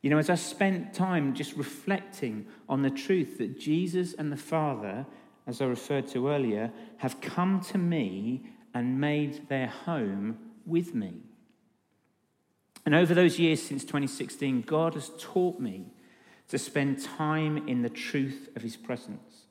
You 0.02 0.11
know, 0.11 0.18
as 0.18 0.28
I 0.28 0.35
spent 0.35 0.92
time 0.92 1.32
just 1.32 1.54
reflecting 1.54 2.47
on 2.68 2.82
the 2.82 2.90
truth 2.90 3.38
that 3.38 3.59
Jesus 3.59 4.14
and 4.14 4.32
the 4.32 4.37
Father, 4.37 5.06
as 5.47 5.62
I 5.62 5.66
referred 5.66 6.09
to 6.09 6.28
earlier, 6.28 6.73
have 6.99 7.21
come 7.21 7.61
to 7.71 7.78
me 7.78 8.42
and 8.75 9.00
made 9.00 9.49
their 9.49 9.68
home 9.68 10.38
with 10.66 10.92
me. 10.94 11.14
And 12.85 12.97
over 12.97 13.14
those 13.14 13.38
years 13.38 13.62
since 13.62 13.85
2016, 13.85 14.62
God 14.62 14.94
has 14.94 15.12
taught 15.21 15.61
me 15.61 15.87
to 16.49 16.59
spend 16.59 17.00
time 17.00 17.68
in 17.68 17.82
the 17.82 17.88
truth 17.88 18.49
of 18.56 18.62
his 18.62 18.76
presence 18.76 19.47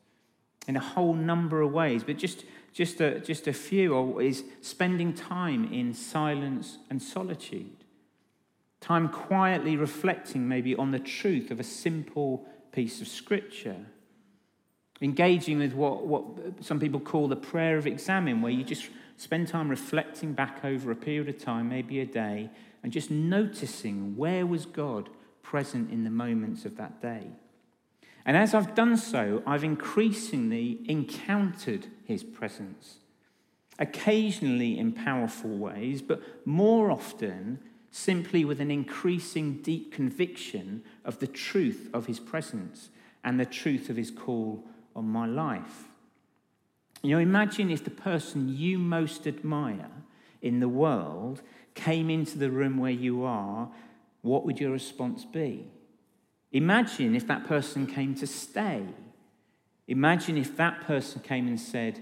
in 0.68 0.76
a 0.76 0.82
whole 0.82 1.14
number 1.14 1.62
of 1.62 1.72
ways, 1.72 2.04
but 2.04 2.18
just, 2.18 2.44
just, 2.74 3.02
a, 3.02 3.20
just 3.20 3.48
a 3.48 3.54
few 3.54 4.20
is 4.20 4.44
spending 4.62 5.14
time 5.14 5.72
in 5.74 5.94
silence 5.94 6.78
and 6.90 7.02
solitude 7.02 7.81
Time 8.82 9.10
quietly 9.10 9.78
reflecting 9.78 10.48
maybe 10.48 10.76
on 10.76 10.92
the 10.92 11.00
truth 11.00 11.52
of 11.52 11.60
a 11.60 11.64
simple 11.64 12.46
piece 12.72 13.00
of 13.00 13.08
scripture. 13.08 13.78
Engaging 15.02 15.60
with 15.60 15.74
what, 15.74 16.06
what 16.06 16.24
some 16.62 16.80
people 16.80 17.00
call 17.00 17.28
the 17.28 17.36
prayer 17.36 17.78
of 17.78 17.88
examen, 17.88 18.42
where 18.42 18.52
you 18.52 18.64
just 18.64 18.90
spend 19.18 19.48
time 19.48 19.70
reflecting 19.70 20.34
back 20.34 20.66
over 20.66 20.92
a 20.92 20.96
period 20.96 21.30
of 21.30 21.38
time, 21.38 21.70
maybe 21.70 22.00
a 22.00 22.06
day, 22.06 22.50
and 22.84 22.92
just 22.92 23.12
noticing 23.12 24.18
where 24.18 24.46
was 24.46 24.66
God 24.66 25.10
present 25.44 25.92
in 25.92 26.04
the 26.04 26.10
moments 26.10 26.66
of 26.66 26.76
that 26.78 27.02
day. 27.02 27.28
And 28.26 28.36
as 28.36 28.54
I've 28.54 28.74
done 28.74 28.98
so, 28.98 29.44
I've 29.46 29.64
increasingly 29.64 30.80
encountered 30.86 31.88
his 32.06 32.24
presence, 32.24 32.98
occasionally 33.78 34.78
in 34.78 34.92
powerful 34.92 35.56
ways, 35.58 36.02
but 36.02 36.22
more 36.46 36.92
often 36.92 37.60
simply 37.92 38.46
with 38.46 38.62
an 38.62 38.72
increasing 38.72 39.62
deep 39.62 39.94
conviction 39.94 40.82
of 41.04 41.20
the 41.20 41.28
truth 41.28 41.90
of 41.94 42.06
his 42.08 42.20
presence 42.20 42.90
and 43.24 43.40
the 43.40 43.46
truth 43.46 43.90
of 43.90 43.98
his 43.98 44.10
call 44.10 44.64
on 44.96 45.06
my 45.06 45.28
life. 45.28 45.90
You 47.04 47.12
know, 47.12 47.20
imagine 47.20 47.70
if 47.70 47.84
the 47.84 47.92
person 47.92 48.56
you 48.56 48.80
most 48.80 49.28
admire 49.28 49.92
in 50.42 50.60
the 50.60 50.70
world 50.70 51.42
came 51.76 52.10
into 52.10 52.38
the 52.38 52.50
room 52.50 52.78
where 52.78 52.92
you 52.92 53.24
are, 53.24 53.70
what 54.22 54.46
would 54.46 54.60
your 54.60 54.72
response 54.72 55.26
be? 55.26 55.68
Imagine 56.52 57.16
if 57.16 57.28
that 57.28 57.46
person 57.46 57.88
came 57.88 58.16
to 58.16 58.28
stay. 58.28 58.84
Imagine 59.88 60.38
if 60.38 60.56
that 60.58 60.82
person 60.82 61.22
came 61.22 61.48
and 61.48 61.60
said, 61.60 62.00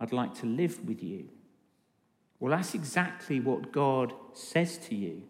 I'd 0.00 0.12
like 0.12 0.34
to 0.40 0.46
live 0.46 0.86
with 0.86 1.02
you. 1.02 1.28
Well, 2.42 2.50
that's 2.50 2.74
exactly 2.74 3.38
what 3.38 3.70
God 3.70 4.12
says 4.32 4.76
to 4.88 4.96
you. 4.96 5.22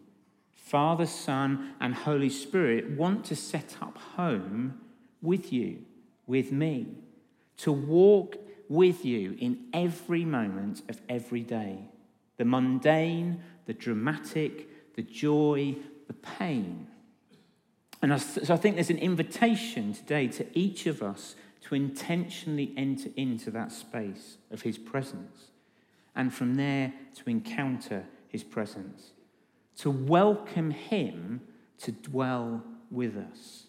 Father, 0.51 1.05
Son, 1.05 1.75
and 1.79 1.93
Holy 1.93 2.31
Spirit 2.31 2.89
want 2.89 3.23
to 3.25 3.35
set 3.35 3.75
up 3.83 3.99
home 3.99 4.81
with 5.21 5.53
you, 5.53 5.83
with 6.25 6.51
me, 6.51 6.87
to 7.57 7.71
walk 7.71 8.37
with 8.67 9.05
you 9.05 9.37
in 9.37 9.59
every 9.73 10.25
moment 10.25 10.81
of 10.89 10.99
every 11.07 11.41
day 11.41 11.77
the 12.37 12.45
mundane, 12.45 13.43
the 13.67 13.75
dramatic, 13.75 14.95
the 14.95 15.03
joy, 15.03 15.75
the 16.07 16.13
pain. 16.13 16.87
And 18.01 18.19
so 18.19 18.55
I 18.55 18.57
think 18.57 18.73
there's 18.73 18.89
an 18.89 18.97
invitation 18.97 19.93
today 19.93 20.29
to 20.29 20.47
each 20.57 20.87
of 20.87 21.03
us 21.03 21.35
to 21.67 21.75
intentionally 21.75 22.73
enter 22.75 23.11
into 23.15 23.51
that 23.51 23.71
space 23.71 24.37
of 24.49 24.63
his 24.63 24.79
presence, 24.79 25.51
and 26.15 26.33
from 26.33 26.55
there 26.55 26.93
to 27.15 27.29
encounter 27.29 28.05
his 28.27 28.43
presence, 28.43 29.11
to 29.77 29.89
welcome 29.89 30.71
him 30.71 31.41
to 31.79 31.91
dwell 31.91 32.63
with 32.91 33.17
us. 33.17 33.65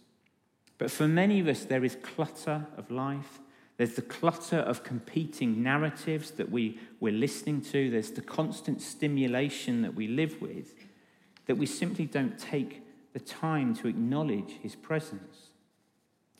But 0.78 0.90
for 0.90 1.08
many 1.08 1.40
of 1.40 1.48
us, 1.48 1.64
there 1.64 1.84
is 1.84 1.96
clutter 2.02 2.66
of 2.76 2.90
life. 2.90 3.40
There's 3.76 3.94
the 3.94 4.02
clutter 4.02 4.58
of 4.58 4.84
competing 4.84 5.62
narratives 5.62 6.32
that 6.32 6.50
we, 6.50 6.78
we're 7.00 7.12
listening 7.12 7.60
to. 7.62 7.90
There's 7.90 8.10
the 8.10 8.22
constant 8.22 8.80
stimulation 8.82 9.82
that 9.82 9.94
we 9.94 10.06
live 10.06 10.40
with 10.40 10.74
that 11.46 11.56
we 11.56 11.66
simply 11.66 12.06
don't 12.06 12.38
take 12.38 12.82
the 13.12 13.20
time 13.20 13.74
to 13.76 13.88
acknowledge 13.88 14.58
his 14.62 14.74
presence. 14.74 15.50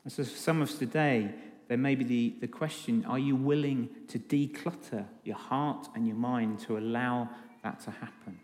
And 0.03 0.13
so, 0.13 0.25
for 0.25 0.31
some 0.31 0.61
of 0.61 0.69
us 0.69 0.79
today, 0.79 1.33
there 1.69 1.79
may 1.79 1.95
be 1.95 2.05
the, 2.05 2.35
the 2.41 2.49
question 2.49 3.05
are 3.07 3.19
you 3.19 3.37
willing 3.37 3.89
to 4.09 4.19
declutter 4.19 5.07
your 5.25 5.37
heart 5.37 5.89
and 5.95 6.07
your 6.07 6.17
mind 6.17 6.59
to 6.61 6.77
allow 6.77 7.29
that 7.63 7.81
to 7.81 7.91
happen? 7.91 8.39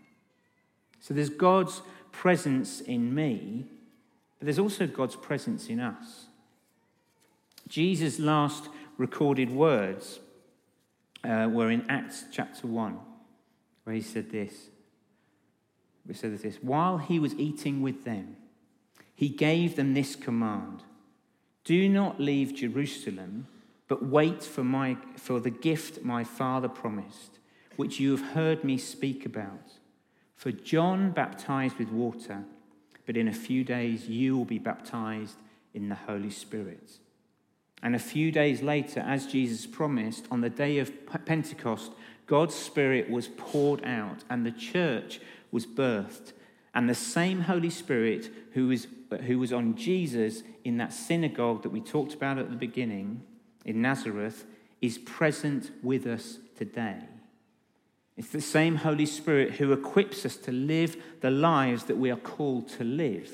So, 1.00 1.14
there's 1.14 1.30
God's 1.30 1.82
presence 2.12 2.80
in 2.80 3.14
me, 3.14 3.66
but 4.38 4.46
there's 4.46 4.58
also 4.58 4.86
God's 4.86 5.16
presence 5.16 5.68
in 5.68 5.80
us. 5.80 6.26
Jesus' 7.68 8.18
last 8.18 8.68
recorded 8.98 9.50
words 9.50 10.18
uh, 11.24 11.48
were 11.50 11.70
in 11.70 11.84
Acts 11.88 12.24
chapter 12.32 12.66
1, 12.66 12.98
where 13.84 13.94
he 13.94 14.02
said 14.02 14.30
this. 14.30 14.52
He 16.06 16.14
said 16.14 16.36
this 16.38 16.56
While 16.56 16.98
he 16.98 17.18
was 17.18 17.34
eating 17.34 17.82
with 17.82 18.04
them, 18.04 18.36
he 19.14 19.28
gave 19.28 19.76
them 19.76 19.94
this 19.94 20.16
command 20.16 20.82
Do 21.64 21.88
not 21.88 22.20
leave 22.20 22.54
Jerusalem, 22.54 23.46
but 23.88 24.04
wait 24.04 24.42
for, 24.42 24.64
my, 24.64 24.96
for 25.16 25.40
the 25.40 25.50
gift 25.50 26.02
my 26.02 26.24
father 26.24 26.68
promised, 26.68 27.38
which 27.76 28.00
you 28.00 28.12
have 28.12 28.32
heard 28.32 28.64
me 28.64 28.78
speak 28.78 29.26
about. 29.26 29.72
For 30.36 30.52
John 30.52 31.10
baptized 31.10 31.76
with 31.76 31.90
water, 31.90 32.44
but 33.04 33.16
in 33.16 33.28
a 33.28 33.32
few 33.32 33.64
days 33.64 34.08
you 34.08 34.36
will 34.36 34.44
be 34.44 34.58
baptized 34.58 35.36
in 35.74 35.88
the 35.88 35.94
Holy 35.94 36.30
Spirit. 36.30 36.98
And 37.82 37.94
a 37.94 37.98
few 37.98 38.30
days 38.30 38.62
later, 38.62 39.00
as 39.00 39.26
Jesus 39.26 39.66
promised, 39.66 40.26
on 40.30 40.40
the 40.40 40.50
day 40.50 40.78
of 40.78 40.92
Pentecost, 41.24 41.92
God's 42.26 42.54
Spirit 42.54 43.10
was 43.10 43.28
poured 43.28 43.84
out 43.84 44.24
and 44.28 44.44
the 44.44 44.52
church 44.52 45.20
was 45.50 45.66
birthed. 45.66 46.32
And 46.74 46.88
the 46.88 46.94
same 46.94 47.42
Holy 47.42 47.70
Spirit 47.70 48.30
who 48.52 48.68
was, 48.68 48.86
who 49.26 49.38
was 49.38 49.52
on 49.52 49.76
Jesus 49.76 50.42
in 50.64 50.76
that 50.76 50.92
synagogue 50.92 51.62
that 51.62 51.70
we 51.70 51.80
talked 51.80 52.14
about 52.14 52.38
at 52.38 52.50
the 52.50 52.56
beginning 52.56 53.22
in 53.64 53.82
Nazareth 53.82 54.44
is 54.80 54.98
present 54.98 55.70
with 55.82 56.06
us 56.06 56.38
today. 56.56 56.98
It's 58.16 58.30
the 58.30 58.40
same 58.40 58.76
Holy 58.76 59.06
Spirit 59.06 59.52
who 59.54 59.72
equips 59.72 60.26
us 60.26 60.36
to 60.36 60.52
live 60.52 60.96
the 61.20 61.30
lives 61.30 61.84
that 61.84 61.96
we 61.96 62.10
are 62.10 62.16
called 62.16 62.68
to 62.68 62.84
live. 62.84 63.30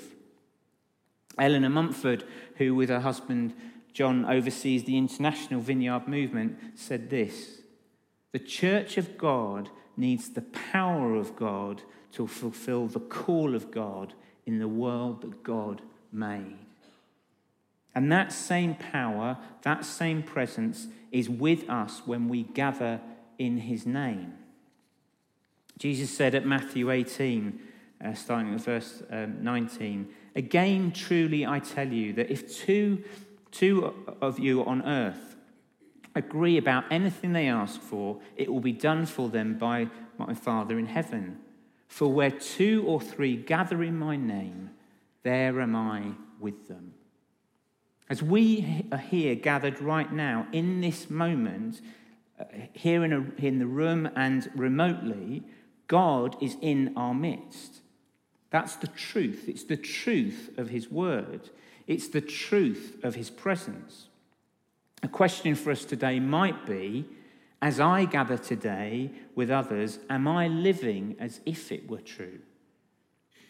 Eleanor 1.39 1.69
Mumford, 1.69 2.25
who 2.57 2.75
with 2.75 2.89
her 2.89 3.01
husband 3.01 3.55
John 3.93 4.27
oversees 4.27 4.85
the 4.85 4.99
international 4.99 5.61
vineyard 5.61 6.07
movement, 6.07 6.59
said 6.75 7.11
this 7.11 7.63
The 8.33 8.39
church 8.39 8.99
of 8.99 9.17
God 9.19 9.71
needs 9.97 10.31
the 10.31 10.43
power 10.43 11.15
of 11.15 11.37
God 11.37 11.83
to 12.13 12.27
fulfill 12.27 12.87
the 12.87 13.01
call 13.01 13.55
of 13.55 13.71
God 13.71 14.15
in 14.45 14.59
the 14.59 14.69
world 14.69 15.23
that 15.23 15.43
God 15.43 15.83
made. 16.13 16.59
And 17.95 18.13
that 18.13 18.33
same 18.33 18.75
power, 18.75 19.39
that 19.63 19.85
same 19.85 20.23
presence 20.23 20.87
is 21.11 21.31
with 21.31 21.69
us 21.71 22.03
when 22.05 22.29
we 22.29 22.43
gather 22.43 23.01
in 23.39 23.59
his 23.59 23.87
name. 23.87 24.35
Jesus 25.79 26.11
said 26.11 26.35
at 26.35 26.47
Matthew 26.47 26.91
18, 26.91 27.61
uh, 28.05 28.15
starting 28.15 28.55
at 28.55 28.61
verse 28.61 29.03
um, 29.11 29.43
19, 29.43 30.09
Again, 30.35 30.93
truly 30.93 31.47
I 31.47 31.61
tell 31.61 31.89
you 31.89 32.13
that 32.15 32.31
if 32.31 32.55
two 32.59 33.03
two 33.57 33.95
of 34.21 34.39
you 34.39 34.63
on 34.65 34.83
earth 34.87 35.26
agree 36.17 36.57
about 36.57 36.85
anything 36.91 37.33
they 37.33 37.49
ask 37.49 37.81
for, 37.81 38.21
it 38.37 38.53
will 38.53 38.61
be 38.61 38.73
done 38.73 39.07
for 39.07 39.29
them 39.29 39.59
by 39.59 39.89
my 40.19 40.35
Father 40.35 40.79
in 40.79 40.87
heaven. 40.87 41.39
For 41.87 42.09
where 42.09 42.31
two 42.31 42.85
or 42.87 43.01
three 43.01 43.37
gather 43.37 43.83
in 43.83 43.99
my 43.99 44.17
name, 44.17 44.71
there 45.23 45.61
am 45.61 45.77
I 45.77 46.13
with 46.41 46.69
them. 46.69 46.95
As 48.09 48.23
we 48.23 48.85
are 48.91 48.99
here 48.99 49.35
gathered 49.35 49.81
right 49.81 50.13
now, 50.13 50.47
in 50.53 50.81
this 50.81 51.11
moment, 51.11 51.81
uh, 52.39 52.45
here 52.73 53.05
in, 53.05 53.13
a, 53.13 53.45
in 53.45 53.59
the 53.59 53.67
room 53.67 54.09
and 54.17 54.51
remotely, 54.55 55.43
God 55.87 56.37
is 56.43 56.57
in 56.61 56.93
our 56.97 57.15
midst. 57.15 57.81
That's 58.51 58.77
the 58.77 58.87
truth. 58.89 59.45
It's 59.49 59.65
the 59.65 59.77
truth 59.77 60.51
of 60.57 60.69
His 60.69 60.91
word. 60.91 61.51
It's 61.87 62.09
the 62.09 62.21
truth 62.21 62.99
of 63.03 63.15
his 63.15 63.31
presence. 63.31 64.09
A 65.03 65.09
question 65.09 65.55
for 65.55 65.71
us 65.71 65.85
today 65.85 66.21
might 66.21 66.67
be 66.67 67.07
as 67.63 67.81
I 67.81 68.05
gather 68.05 68.37
today 68.37 69.11
with 69.35 69.51
others, 69.51 69.99
am 70.11 70.29
I 70.29 70.49
living 70.49 71.17
as 71.19 71.41
if 71.47 71.73
it 71.73 71.89
were 71.89 72.01
true? 72.01 72.41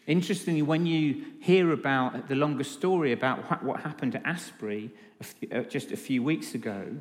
Interestingly, 0.07 0.61
when 0.61 0.85
you 0.85 1.25
hear 1.41 1.71
about 1.71 2.29
the 2.29 2.35
longer 2.35 2.63
story 2.63 3.11
about 3.11 3.63
what 3.63 3.81
happened 3.81 4.13
to 4.13 4.25
Asbury 4.25 4.91
uh, 5.51 5.61
just 5.63 5.91
a 5.91 5.97
few 5.97 6.23
weeks 6.23 6.55
ago, 6.55 6.95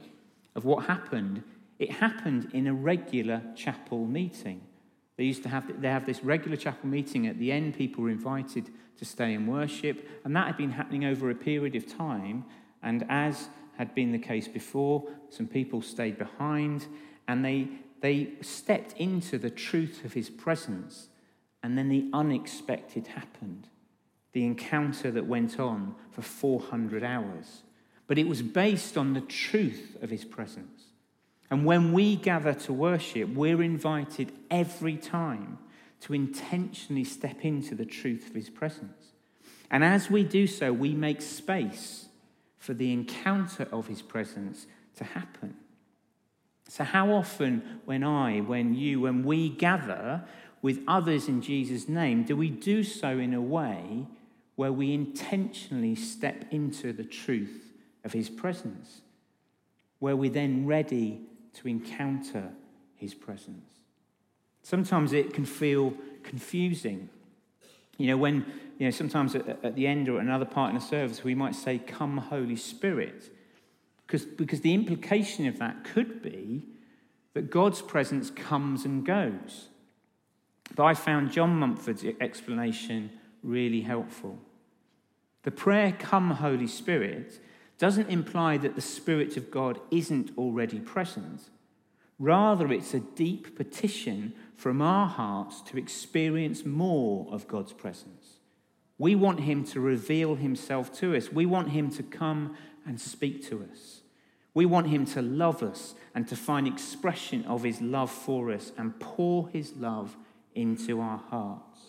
of 0.56 0.64
what 0.64 0.86
happened, 0.86 1.44
it 1.78 1.92
happened 1.92 2.50
in 2.52 2.66
a 2.66 2.74
regular 2.74 3.42
chapel 3.54 4.06
meeting. 4.06 4.62
They 5.16 5.24
used 5.24 5.42
to 5.44 5.48
have, 5.48 5.80
they 5.80 5.88
have 5.88 6.06
this 6.06 6.24
regular 6.24 6.56
chapel 6.56 6.88
meeting. 6.88 7.26
At 7.26 7.38
the 7.38 7.52
end, 7.52 7.76
people 7.76 8.02
were 8.02 8.10
invited 8.10 8.70
to 8.98 9.04
stay 9.04 9.34
and 9.34 9.46
worship. 9.46 10.08
And 10.24 10.34
that 10.34 10.46
had 10.46 10.56
been 10.56 10.72
happening 10.72 11.04
over 11.04 11.30
a 11.30 11.34
period 11.34 11.76
of 11.76 11.86
time. 11.86 12.44
And 12.82 13.06
as 13.08 13.48
had 13.76 13.94
been 13.94 14.12
the 14.12 14.18
case 14.18 14.48
before, 14.48 15.04
some 15.30 15.46
people 15.46 15.82
stayed 15.82 16.18
behind 16.18 16.86
and 17.28 17.44
they, 17.44 17.68
they 18.00 18.30
stepped 18.40 18.94
into 18.94 19.38
the 19.38 19.50
truth 19.50 20.04
of 20.04 20.12
his 20.12 20.30
presence. 20.30 21.08
And 21.62 21.76
then 21.76 21.88
the 21.88 22.08
unexpected 22.12 23.08
happened 23.08 23.68
the 24.36 24.44
encounter 24.44 25.10
that 25.10 25.24
went 25.24 25.58
on 25.58 25.94
for 26.10 26.20
400 26.20 27.02
hours. 27.02 27.62
But 28.06 28.18
it 28.18 28.28
was 28.28 28.42
based 28.42 28.98
on 28.98 29.14
the 29.14 29.22
truth 29.22 29.96
of 30.02 30.10
his 30.10 30.26
presence. 30.26 30.82
And 31.50 31.64
when 31.64 31.94
we 31.94 32.16
gather 32.16 32.52
to 32.52 32.72
worship, 32.74 33.30
we're 33.30 33.62
invited 33.62 34.32
every 34.50 34.98
time 34.98 35.56
to 36.02 36.12
intentionally 36.12 37.02
step 37.02 37.46
into 37.46 37.74
the 37.74 37.86
truth 37.86 38.28
of 38.28 38.34
his 38.34 38.50
presence. 38.50 39.12
And 39.70 39.82
as 39.82 40.10
we 40.10 40.22
do 40.22 40.46
so, 40.46 40.70
we 40.70 40.92
make 40.92 41.22
space 41.22 42.05
for 42.66 42.74
the 42.74 42.92
encounter 42.92 43.68
of 43.70 43.86
his 43.86 44.02
presence 44.02 44.66
to 44.96 45.04
happen. 45.04 45.54
So, 46.68 46.82
how 46.82 47.12
often, 47.12 47.80
when 47.84 48.02
I, 48.02 48.40
when 48.40 48.74
you, 48.74 49.02
when 49.02 49.22
we 49.22 49.50
gather 49.50 50.24
with 50.62 50.82
others 50.88 51.28
in 51.28 51.40
Jesus' 51.40 51.88
name, 51.88 52.24
do 52.24 52.36
we 52.36 52.50
do 52.50 52.82
so 52.82 53.18
in 53.20 53.34
a 53.34 53.40
way 53.40 54.08
where 54.56 54.72
we 54.72 54.92
intentionally 54.92 55.94
step 55.94 56.44
into 56.50 56.92
the 56.92 57.04
truth 57.04 57.72
of 58.04 58.12
his 58.12 58.28
presence? 58.28 59.02
Where 60.00 60.16
we're 60.16 60.30
then 60.30 60.66
ready 60.66 61.20
to 61.54 61.68
encounter 61.68 62.50
his 62.96 63.14
presence? 63.14 63.70
Sometimes 64.62 65.12
it 65.12 65.32
can 65.32 65.44
feel 65.44 65.94
confusing. 66.24 67.10
You 67.98 68.08
know, 68.08 68.16
when, 68.16 68.46
you 68.78 68.86
know, 68.86 68.90
sometimes 68.90 69.34
at, 69.34 69.48
at 69.64 69.74
the 69.74 69.86
end 69.86 70.08
or 70.08 70.18
another 70.18 70.44
part 70.44 70.70
in 70.70 70.76
the 70.76 70.84
service, 70.84 71.24
we 71.24 71.34
might 71.34 71.54
say, 71.54 71.78
Come, 71.78 72.18
Holy 72.18 72.56
Spirit. 72.56 73.30
Because, 74.06 74.24
because 74.24 74.60
the 74.60 74.74
implication 74.74 75.46
of 75.46 75.58
that 75.58 75.84
could 75.84 76.22
be 76.22 76.64
that 77.34 77.50
God's 77.50 77.82
presence 77.82 78.30
comes 78.30 78.84
and 78.84 79.04
goes. 79.04 79.68
But 80.74 80.84
I 80.84 80.94
found 80.94 81.32
John 81.32 81.58
Mumford's 81.58 82.04
explanation 82.20 83.10
really 83.42 83.82
helpful. 83.82 84.38
The 85.42 85.50
prayer, 85.50 85.92
Come, 85.98 86.30
Holy 86.32 86.66
Spirit, 86.66 87.40
doesn't 87.78 88.08
imply 88.08 88.56
that 88.58 88.74
the 88.74 88.80
Spirit 88.80 89.36
of 89.36 89.50
God 89.50 89.80
isn't 89.90 90.30
already 90.38 90.80
present. 90.80 91.42
Rather, 92.18 92.72
it's 92.72 92.94
a 92.94 93.00
deep 93.00 93.56
petition 93.56 94.32
from 94.56 94.80
our 94.80 95.06
hearts 95.06 95.60
to 95.62 95.76
experience 95.76 96.64
more 96.64 97.26
of 97.30 97.46
God's 97.46 97.72
presence. 97.72 98.38
We 98.98 99.14
want 99.14 99.40
Him 99.40 99.64
to 99.64 99.80
reveal 99.80 100.36
Himself 100.36 100.92
to 101.00 101.14
us. 101.14 101.30
We 101.30 101.44
want 101.44 101.70
Him 101.70 101.90
to 101.90 102.02
come 102.02 102.56
and 102.86 102.98
speak 103.00 103.46
to 103.48 103.66
us. 103.70 104.00
We 104.54 104.64
want 104.64 104.86
Him 104.86 105.04
to 105.06 105.20
love 105.20 105.62
us 105.62 105.94
and 106.14 106.26
to 106.28 106.36
find 106.36 106.66
expression 106.66 107.44
of 107.44 107.62
His 107.62 107.82
love 107.82 108.10
for 108.10 108.50
us 108.50 108.72
and 108.78 108.98
pour 108.98 109.50
His 109.50 109.74
love 109.76 110.16
into 110.54 111.00
our 111.00 111.18
hearts. 111.18 111.80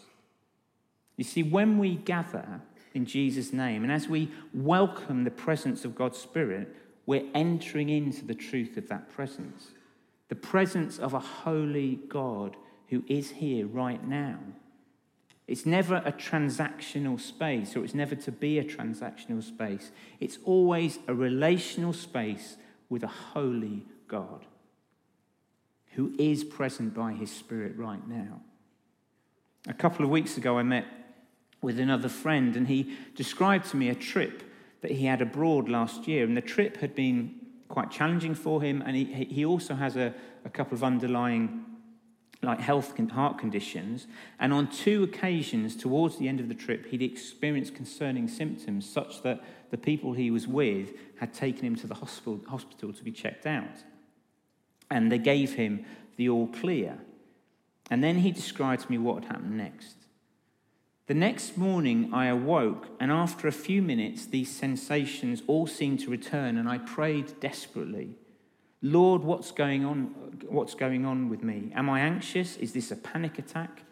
You 1.16 1.24
see, 1.24 1.44
when 1.44 1.78
we 1.78 1.96
gather 1.96 2.62
in 2.94 3.06
Jesus' 3.06 3.54
name 3.54 3.84
and 3.84 3.92
as 3.92 4.10
we 4.10 4.30
welcome 4.54 5.24
the 5.24 5.32
presence 5.32 5.86
of 5.86 5.96
God's 5.96 6.18
Spirit, 6.18 6.76
we're 7.06 7.26
entering 7.34 7.88
into 7.88 8.26
the 8.26 8.36
truth 8.36 8.76
of 8.76 8.90
that 8.90 9.10
presence. 9.10 9.72
The 10.30 10.36
presence 10.36 11.00
of 11.00 11.14
a 11.14 11.20
holy 11.20 12.00
God 12.08 12.58
who 12.90 13.04
is 13.08 13.32
here 13.32 13.66
right 13.66 14.06
now. 14.06 14.40
It's 15.48 15.66
never 15.66 16.02
a 16.04 16.12
transactional 16.12 17.20
space, 17.20 17.76
or 17.76 17.86
it's 17.86 17.94
never 17.94 18.16
to 18.16 18.32
be 18.32 18.60
a 18.60 18.64
transactional 18.64 19.42
space. 19.42 19.92
It's 20.20 20.40
always 20.44 21.00
a 21.08 21.14
relational 21.14 21.94
space 21.94 22.58
with 22.90 23.04
a 23.04 23.08
holy 23.08 23.86
God 24.08 24.46
who 25.94 26.14
is 26.20 26.44
present 26.44 26.94
by 26.94 27.14
his 27.14 27.32
Spirit 27.32 27.78
right 27.78 28.06
now. 28.08 28.42
A 29.68 29.74
couple 29.74 30.06
of 30.06 30.12
weeks 30.12 30.38
ago, 30.38 30.58
I 30.58 30.64
met 30.64 30.86
with 31.62 31.80
another 31.80 32.10
friend, 32.10 32.56
and 32.56 32.68
he 32.68 32.96
described 33.16 33.70
to 33.72 33.78
me 33.78 33.90
a 33.90 33.96
trip 33.96 34.44
that 34.82 34.92
he 34.92 35.06
had 35.06 35.22
abroad 35.22 35.70
last 35.70 36.08
year. 36.08 36.24
And 36.24 36.38
the 36.38 36.42
trip 36.42 36.78
had 36.78 36.94
been 36.94 37.37
quite 37.68 37.92
challenging 37.92 38.36
for 38.36 38.62
him, 38.62 38.82
and 38.86 38.96
he, 38.96 39.06
he 39.06 39.46
also 39.46 39.76
has 39.76 39.96
a, 39.96 40.14
a 40.46 40.50
couple 40.50 40.76
of 40.76 40.84
underlying 40.84 41.66
like 42.42 42.60
health 42.60 42.96
heart 43.12 43.38
conditions. 43.38 44.08
And 44.40 44.54
on 44.54 44.68
two 44.70 45.04
occasions 45.04 45.76
towards 45.76 46.18
the 46.18 46.28
end 46.28 46.40
of 46.40 46.48
the 46.48 46.54
trip 46.54 46.86
he'd 46.88 47.02
experienced 47.02 47.74
concerning 47.74 48.28
symptoms 48.28 48.88
such 48.88 49.24
that 49.24 49.44
the 49.72 49.78
people 49.78 50.14
he 50.14 50.30
was 50.30 50.48
with 50.48 50.92
had 51.20 51.34
taken 51.34 51.66
him 51.66 51.76
to 51.78 51.88
the 51.88 51.96
hospital, 51.96 52.40
hospital 52.48 52.94
to 52.94 53.04
be 53.04 53.12
checked 53.12 53.48
out. 53.48 53.84
And 54.92 55.12
they 55.12 55.18
gave 55.18 55.54
him 55.54 55.84
the 56.16 56.30
all 56.30 56.48
clear. 56.48 57.00
And 57.90 58.04
then 58.04 58.20
he 58.20 58.32
described 58.32 58.84
to 58.84 58.92
me 58.92 58.98
what 58.98 59.24
had 59.24 59.34
happened 59.34 59.58
next 59.58 59.97
the 61.08 61.14
next 61.14 61.58
morning 61.58 62.10
I 62.14 62.26
awoke, 62.26 62.88
and 63.00 63.12
after 63.12 63.48
a 63.48 63.52
few 63.54 63.82
minutes, 63.82 64.26
these 64.26 64.54
sensations 64.54 65.42
all 65.48 65.66
seemed 65.66 66.02
to 66.02 66.12
return, 66.12 66.58
and 66.58 66.68
I 66.68 66.78
prayed 66.78 67.40
desperately. 67.40 68.16
Lord, 68.82 69.24
what's 69.24 69.52
going 69.52 69.86
on? 69.86 70.04
What's 70.48 70.76
going 70.76 71.06
on 71.06 71.30
with 71.30 71.44
me? 71.44 71.72
Am 71.74 71.90
I 71.90 72.02
anxious? 72.02 72.58
Is 72.58 72.74
this 72.74 72.92
a 72.92 72.96
panic 72.96 73.40
attack? 73.40 73.84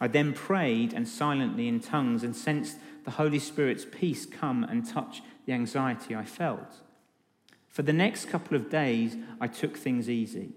I 0.00 0.08
then 0.08 0.32
prayed 0.32 0.92
and 0.92 1.08
silently 1.08 1.68
in 1.68 1.80
tongues 1.80 2.22
and 2.22 2.36
sensed 2.36 2.76
the 3.04 3.12
Holy 3.12 3.38
Spirit's 3.38 3.86
peace 3.90 4.26
come 4.26 4.62
and 4.64 4.86
touch 4.86 5.22
the 5.46 5.52
anxiety 5.52 6.14
I 6.14 6.24
felt. 6.24 6.80
For 7.68 7.82
the 7.82 7.92
next 7.92 8.26
couple 8.26 8.56
of 8.56 8.68
days, 8.68 9.16
I 9.40 9.46
took 9.48 9.76
things 9.76 10.10
easy. 10.10 10.50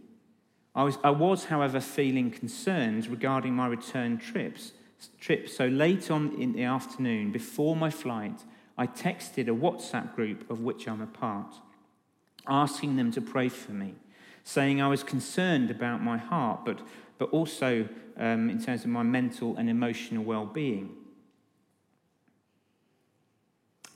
I 0.76 0.84
was, 0.84 0.98
I 1.04 1.12
was 1.12 1.46
however, 1.46 1.80
feeling 1.80 2.32
concerned 2.32 3.08
regarding 3.08 3.54
my 3.54 3.68
return 3.68 4.18
trips 4.18 4.74
trip. 5.20 5.50
So 5.50 5.68
late 5.68 6.12
on 6.12 6.40
in 6.40 6.54
the 6.54 6.64
afternoon, 6.64 7.32
before 7.32 7.76
my 7.76 7.90
flight, 7.90 8.44
I 8.78 8.88
texted 8.88 9.48
a 9.48 9.56
WhatsApp 9.56 10.16
group 10.16 10.50
of 10.50 10.62
which 10.62 10.88
I'm 10.88 11.02
a 11.02 11.08
part, 11.08 11.56
asking 12.48 12.98
them 12.98 13.12
to 13.12 13.22
pray 13.22 13.50
for 13.50 13.72
me, 13.72 13.96
saying 14.44 14.82
I 14.82 14.88
was 14.88 15.04
concerned 15.04 15.72
about 15.72 16.04
my 16.04 16.18
heart, 16.18 16.66
but, 16.66 16.82
but 17.18 17.30
also 17.30 17.88
um, 18.18 18.50
in 18.50 18.62
terms 18.62 18.84
of 18.84 18.90
my 18.90 19.04
mental 19.04 19.56
and 19.58 19.70
emotional 19.70 20.24
well 20.24 20.46
being. 20.46 20.92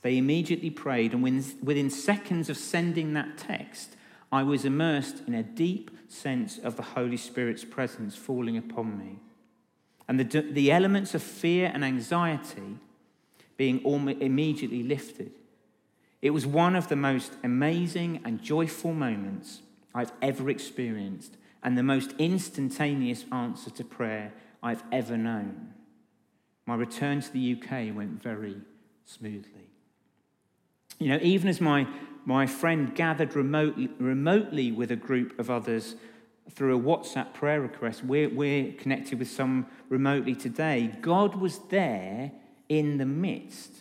They 0.02 0.16
immediately 0.16 0.70
prayed, 0.70 1.12
and 1.12 1.22
within 1.22 1.90
seconds 1.90 2.48
of 2.48 2.56
sending 2.56 3.12
that 3.12 3.36
text, 3.36 3.96
I 4.32 4.44
was 4.44 4.64
immersed 4.64 5.22
in 5.26 5.34
a 5.34 5.42
deep 5.42 5.90
sense 6.08 6.56
of 6.58 6.76
the 6.76 6.82
Holy 6.82 7.18
Spirit's 7.18 7.64
presence 7.64 8.16
falling 8.16 8.56
upon 8.56 8.98
me 8.98 9.18
and 10.10 10.18
the, 10.18 10.40
the 10.40 10.72
elements 10.72 11.14
of 11.14 11.22
fear 11.22 11.70
and 11.72 11.84
anxiety 11.84 12.78
being 13.56 13.80
immediately 14.20 14.82
lifted. 14.82 15.30
It 16.20 16.30
was 16.30 16.44
one 16.44 16.74
of 16.74 16.88
the 16.88 16.96
most 16.96 17.34
amazing 17.44 18.20
and 18.24 18.42
joyful 18.42 18.92
moments 18.92 19.60
I've 19.94 20.10
ever 20.20 20.50
experienced, 20.50 21.36
and 21.62 21.78
the 21.78 21.84
most 21.84 22.12
instantaneous 22.18 23.24
answer 23.30 23.70
to 23.70 23.84
prayer 23.84 24.32
I've 24.60 24.82
ever 24.90 25.16
known. 25.16 25.74
My 26.66 26.74
return 26.74 27.20
to 27.20 27.32
the 27.32 27.56
UK 27.56 27.94
went 27.94 28.20
very 28.20 28.56
smoothly. 29.04 29.68
You 30.98 31.10
know, 31.10 31.20
even 31.22 31.48
as 31.48 31.60
my, 31.60 31.86
my 32.24 32.48
friend 32.48 32.92
gathered 32.96 33.36
remotely, 33.36 33.90
remotely 34.00 34.72
with 34.72 34.90
a 34.90 34.96
group 34.96 35.38
of 35.38 35.50
others 35.50 35.94
through 36.50 36.76
a 36.76 36.80
WhatsApp 36.80 37.32
prayer 37.34 37.60
request. 37.60 38.04
We're, 38.04 38.28
we're 38.28 38.72
connected 38.72 39.18
with 39.18 39.30
some 39.30 39.66
remotely 39.88 40.34
today. 40.34 40.94
God 41.00 41.36
was 41.36 41.58
there 41.68 42.32
in 42.68 42.98
the 42.98 43.06
midst. 43.06 43.72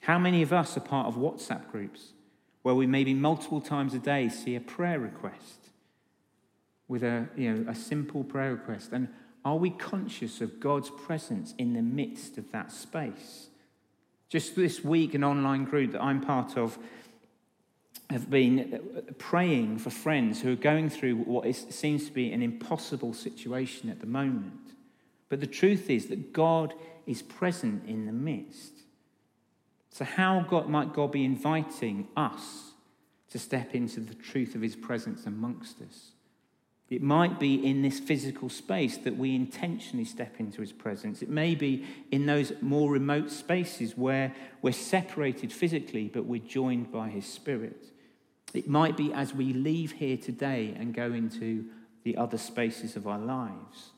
How 0.00 0.18
many 0.18 0.42
of 0.42 0.52
us 0.52 0.76
are 0.76 0.80
part 0.80 1.06
of 1.06 1.14
WhatsApp 1.14 1.70
groups 1.70 2.12
where 2.62 2.74
we 2.74 2.86
maybe 2.86 3.14
multiple 3.14 3.60
times 3.60 3.94
a 3.94 3.98
day 3.98 4.28
see 4.28 4.54
a 4.54 4.60
prayer 4.60 4.98
request 4.98 5.70
with 6.88 7.02
a, 7.02 7.28
you 7.36 7.52
know, 7.52 7.70
a 7.70 7.74
simple 7.74 8.22
prayer 8.22 8.52
request? 8.52 8.90
And 8.92 9.08
are 9.44 9.56
we 9.56 9.70
conscious 9.70 10.40
of 10.40 10.60
God's 10.60 10.90
presence 10.90 11.54
in 11.58 11.74
the 11.74 11.82
midst 11.82 12.38
of 12.38 12.50
that 12.52 12.72
space? 12.72 13.48
Just 14.28 14.56
this 14.56 14.82
week, 14.82 15.14
an 15.14 15.22
online 15.22 15.64
group 15.64 15.92
that 15.92 16.02
I'm 16.02 16.20
part 16.20 16.56
of 16.56 16.78
have 18.10 18.30
been 18.30 18.80
uh, 18.96 19.00
praying 19.18 19.78
for 19.78 19.90
friends 19.90 20.40
who 20.40 20.52
are 20.52 20.56
going 20.56 20.90
through 20.90 21.16
what 21.16 21.46
is, 21.46 21.66
seems 21.70 22.06
to 22.06 22.12
be 22.12 22.32
an 22.32 22.42
impossible 22.42 23.14
situation 23.14 23.88
at 23.88 24.00
the 24.00 24.06
moment. 24.06 24.72
But 25.28 25.40
the 25.40 25.46
truth 25.46 25.90
is 25.90 26.06
that 26.06 26.32
God 26.32 26.74
is 27.06 27.22
present 27.22 27.86
in 27.86 28.06
the 28.06 28.12
midst. 28.12 28.72
So, 29.90 30.04
how 30.04 30.40
God, 30.40 30.68
might 30.68 30.92
God 30.92 31.12
be 31.12 31.24
inviting 31.24 32.08
us 32.16 32.72
to 33.30 33.38
step 33.38 33.74
into 33.74 34.00
the 34.00 34.14
truth 34.14 34.54
of 34.54 34.60
his 34.60 34.76
presence 34.76 35.24
amongst 35.26 35.80
us? 35.80 36.10
It 36.90 37.02
might 37.02 37.40
be 37.40 37.54
in 37.66 37.82
this 37.82 37.98
physical 37.98 38.48
space 38.48 38.98
that 38.98 39.16
we 39.16 39.34
intentionally 39.34 40.04
step 40.04 40.36
into 40.38 40.60
his 40.60 40.72
presence. 40.72 41.22
It 41.22 41.30
may 41.30 41.54
be 41.54 41.86
in 42.10 42.26
those 42.26 42.52
more 42.60 42.90
remote 42.90 43.30
spaces 43.30 43.96
where 43.96 44.34
we're 44.62 44.72
separated 44.72 45.52
physically, 45.52 46.10
but 46.12 46.26
we're 46.26 46.40
joined 46.40 46.92
by 46.92 47.08
his 47.08 47.26
spirit. 47.26 47.90
It 48.54 48.68
might 48.68 48.96
be 48.96 49.12
as 49.12 49.34
we 49.34 49.52
leave 49.52 49.92
here 49.92 50.16
today 50.16 50.74
and 50.78 50.94
go 50.94 51.12
into 51.12 51.66
the 52.04 52.16
other 52.16 52.38
spaces 52.38 52.96
of 52.96 53.06
our 53.06 53.18
lives. 53.18 53.90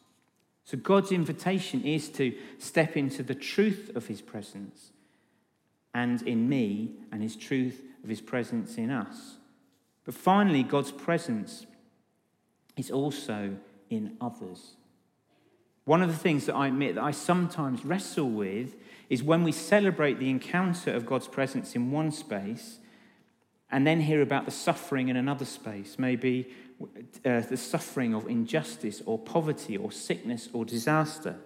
So, 0.64 0.76
God's 0.76 1.12
invitation 1.12 1.84
is 1.84 2.08
to 2.10 2.34
step 2.58 2.96
into 2.96 3.22
the 3.22 3.34
truth 3.34 3.92
of 3.94 4.06
his 4.06 4.20
presence 4.20 4.90
and 5.94 6.20
in 6.22 6.46
me, 6.48 6.90
and 7.10 7.22
his 7.22 7.36
truth 7.36 7.80
of 8.02 8.10
his 8.10 8.20
presence 8.20 8.76
in 8.76 8.90
us. 8.90 9.36
But 10.04 10.14
finally, 10.14 10.62
God's 10.62 10.92
presence 10.92 11.66
is 12.76 12.90
also 12.90 13.56
in 13.88 14.16
others. 14.20 14.76
One 15.86 16.02
of 16.02 16.08
the 16.10 16.18
things 16.18 16.44
that 16.46 16.54
I 16.54 16.66
admit 16.66 16.96
that 16.96 17.04
I 17.04 17.12
sometimes 17.12 17.84
wrestle 17.84 18.28
with 18.28 18.74
is 19.08 19.22
when 19.22 19.42
we 19.42 19.52
celebrate 19.52 20.18
the 20.18 20.28
encounter 20.28 20.92
of 20.92 21.06
God's 21.06 21.28
presence 21.28 21.74
in 21.74 21.90
one 21.90 22.10
space 22.10 22.78
and 23.70 23.86
then 23.86 24.00
hear 24.00 24.22
about 24.22 24.44
the 24.44 24.50
suffering 24.50 25.08
in 25.08 25.16
another 25.16 25.44
space, 25.44 25.98
maybe 25.98 26.50
uh, 27.24 27.40
the 27.40 27.56
suffering 27.56 28.14
of 28.14 28.28
injustice 28.28 29.02
or 29.06 29.18
poverty 29.18 29.76
or 29.76 29.90
sickness 29.90 30.48
or 30.52 30.64
disaster. 30.64 31.36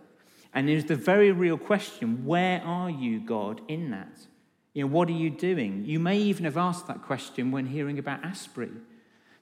And 0.53 0.69
there's 0.69 0.85
the 0.85 0.97
very 0.97 1.33
real 1.33 1.57
question 1.57 2.25
where 2.25 2.61
are 2.63 2.91
you, 2.91 3.21
God, 3.21 3.61
in 3.69 3.91
that? 3.91 4.27
You 4.73 4.85
know, 4.85 4.89
what 4.89 5.09
are 5.09 5.13
you 5.13 5.31
doing? 5.31 5.85
You 5.85 5.99
may 5.99 6.19
even 6.19 6.45
have 6.45 6.57
asked 6.57 6.87
that 6.89 7.03
question 7.03 7.51
when 7.51 7.67
hearing 7.67 7.99
about 7.99 8.25
Asbury. 8.25 8.71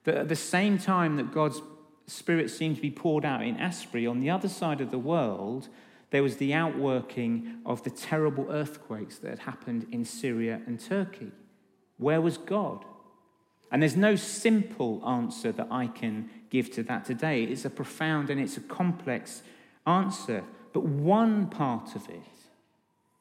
That 0.04 0.16
at 0.16 0.28
the 0.28 0.36
same 0.36 0.78
time 0.78 1.16
that 1.16 1.32
God's 1.32 1.60
Spirit 2.06 2.50
seemed 2.50 2.76
to 2.76 2.82
be 2.82 2.90
poured 2.90 3.24
out 3.24 3.42
in 3.42 3.56
Asbury, 3.58 4.06
on 4.06 4.20
the 4.20 4.30
other 4.30 4.48
side 4.48 4.80
of 4.80 4.90
the 4.90 4.98
world, 4.98 5.68
there 6.10 6.22
was 6.22 6.38
the 6.38 6.54
outworking 6.54 7.58
of 7.66 7.82
the 7.82 7.90
terrible 7.90 8.46
earthquakes 8.50 9.18
that 9.18 9.28
had 9.28 9.38
happened 9.40 9.86
in 9.92 10.04
Syria 10.06 10.62
and 10.66 10.80
Turkey. 10.80 11.32
Where 11.98 12.20
was 12.20 12.38
God? 12.38 12.84
And 13.70 13.82
there's 13.82 13.96
no 13.96 14.16
simple 14.16 15.02
answer 15.06 15.52
that 15.52 15.68
I 15.70 15.88
can 15.88 16.30
give 16.48 16.70
to 16.72 16.82
that 16.84 17.04
today. 17.04 17.44
It's 17.44 17.64
a 17.64 17.70
profound 17.70 18.30
and 18.30 18.40
it's 18.40 18.56
a 18.56 18.60
complex 18.60 19.42
answer. 19.86 20.44
But 20.72 20.84
one 20.84 21.48
part 21.48 21.94
of 21.94 22.08
it 22.08 22.22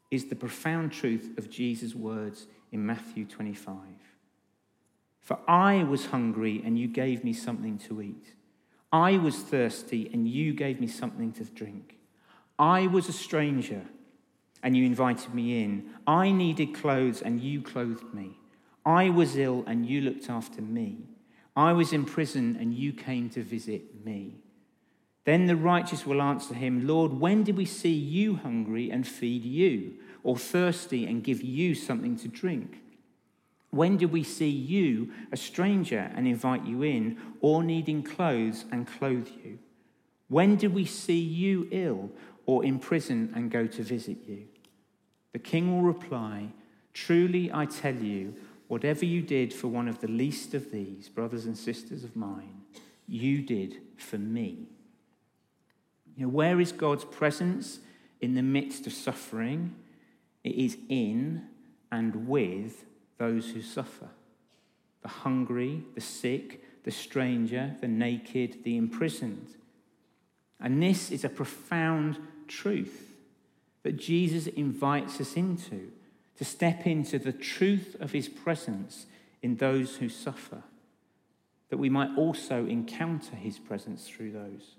is 0.10 0.26
the 0.26 0.36
profound 0.36 0.94
truth 0.94 1.38
of 1.38 1.50
Jesus' 1.50 1.94
words 1.94 2.48
in 2.72 2.86
Matthew 2.86 3.26
25. 3.26 3.76
For 5.20 5.40
I 5.48 5.84
was 5.84 6.06
hungry 6.08 6.62
and 6.64 6.80
you 6.80 6.88
gave 6.88 7.24
me 7.24 7.34
something 7.34 7.78
to 7.80 8.02
eat. 8.02 8.34
I 8.92 9.18
was 9.18 9.38
thirsty 9.40 10.10
and 10.14 10.28
you 10.28 10.54
gave 10.54 10.80
me 10.80 10.88
something 10.88 11.34
to 11.34 11.44
drink. 11.44 11.98
I 12.58 12.88
was 12.88 13.10
a 13.10 13.14
stranger 13.14 13.86
and 14.64 14.78
you 14.78 14.86
invited 14.86 15.34
me 15.34 15.62
in. 15.62 15.90
I 16.08 16.32
needed 16.32 16.74
clothes 16.74 17.22
and 17.22 17.42
you 17.42 17.62
clothed 17.62 18.14
me. 18.14 18.40
I 18.88 19.10
was 19.10 19.36
ill 19.36 19.66
and 19.68 19.86
you 19.86 20.00
looked 20.00 20.30
after 20.30 20.62
me. 20.62 21.00
I 21.58 21.74
was 21.74 21.92
in 21.92 22.06
prison 22.06 22.56
and 22.58 22.74
you 22.74 22.94
came 22.94 23.30
to 23.32 23.44
visit 23.44 24.06
me. 24.06 24.38
Then 25.26 25.46
the 25.46 25.58
righteous 25.58 26.06
will 26.06 26.22
answer 26.22 26.54
him, 26.54 26.88
Lord, 26.88 27.12
when 27.12 27.44
did 27.44 27.58
we 27.58 27.66
see 27.66 27.92
you 27.92 28.38
hungry 28.38 28.90
and 28.90 29.06
feed 29.06 29.44
you, 29.44 29.96
or 30.24 30.38
thirsty 30.38 31.06
and 31.06 31.22
give 31.22 31.44
you 31.44 31.76
something 31.76 32.16
to 32.20 32.30
drink? 32.30 32.78
When 33.72 33.98
did 33.98 34.14
we 34.14 34.24
see 34.24 34.50
you, 34.50 35.12
a 35.34 35.38
stranger, 35.38 36.10
and 36.16 36.26
invite 36.26 36.66
you 36.66 36.82
in, 36.84 37.18
or 37.42 37.64
needing 37.64 38.04
clothes 38.04 38.64
and 38.72 38.88
clothe 38.88 39.28
you? 39.44 39.60
When 40.30 40.56
did 40.56 40.74
we 40.74 40.86
see 40.86 41.20
you 41.20 41.68
ill 41.72 42.10
or 42.46 42.64
in 42.64 42.80
prison 42.80 43.34
and 43.36 43.52
go 43.52 43.68
to 43.68 43.84
visit 43.84 44.20
you? 44.26 44.46
The 45.34 45.40
king 45.40 45.76
will 45.76 45.82
reply, 45.82 46.54
Truly 46.94 47.52
I 47.54 47.66
tell 47.66 47.94
you, 47.94 48.34
whatever 48.68 49.06
you 49.06 49.22
did 49.22 49.54
for 49.54 49.68
one 49.68 49.88
of 49.88 50.00
the 50.00 50.08
least 50.08 50.54
of 50.54 50.72
these, 50.72 51.10
brothers 51.10 51.46
and 51.46 51.58
sisters 51.58 52.04
of 52.04 52.16
mine, 52.16 52.62
you 53.08 53.42
did 53.42 53.78
for 53.98 54.18
me. 54.18 54.68
You 56.16 56.24
know, 56.24 56.30
where 56.30 56.60
is 56.60 56.72
God's 56.72 57.06
presence 57.06 57.80
in 58.20 58.36
the 58.36 58.42
midst 58.42 58.88
of 58.88 58.94
suffering? 58.94 59.76
It 60.44 60.56
is 60.56 60.78
in 60.90 61.44
and 61.92 62.28
with 62.28 62.86
those 63.18 63.52
who 63.52 63.62
suffer 63.62 64.10
the 65.04 65.08
hungry, 65.08 65.84
the 65.96 66.02
sick, 66.02 66.84
the 66.84 66.92
stranger, 66.92 67.76
the 67.82 67.88
naked, 67.88 68.64
the 68.64 68.76
imprisoned. 68.76 69.56
And 70.60 70.82
this 70.82 71.12
is 71.12 71.24
a 71.24 71.30
profound 71.30 72.18
truth 72.48 73.14
that 73.84 73.96
Jesus 73.96 74.48
invites 74.48 75.22
us 75.22 75.36
into 75.36 75.92
to 76.38 76.46
step 76.46 76.86
into 76.86 77.20
the 77.20 77.34
truth 77.34 77.96
of 78.00 78.12
his 78.12 78.30
presence 78.30 79.08
in 79.42 79.58
those 79.58 79.98
who 79.98 80.10
suffer, 80.10 80.64
that 81.70 81.78
we 81.78 81.90
might 81.90 82.16
also 82.18 82.66
encounter 82.66 83.36
his 83.36 83.60
presence 83.60 84.08
through 84.08 84.32
those. 84.32 84.76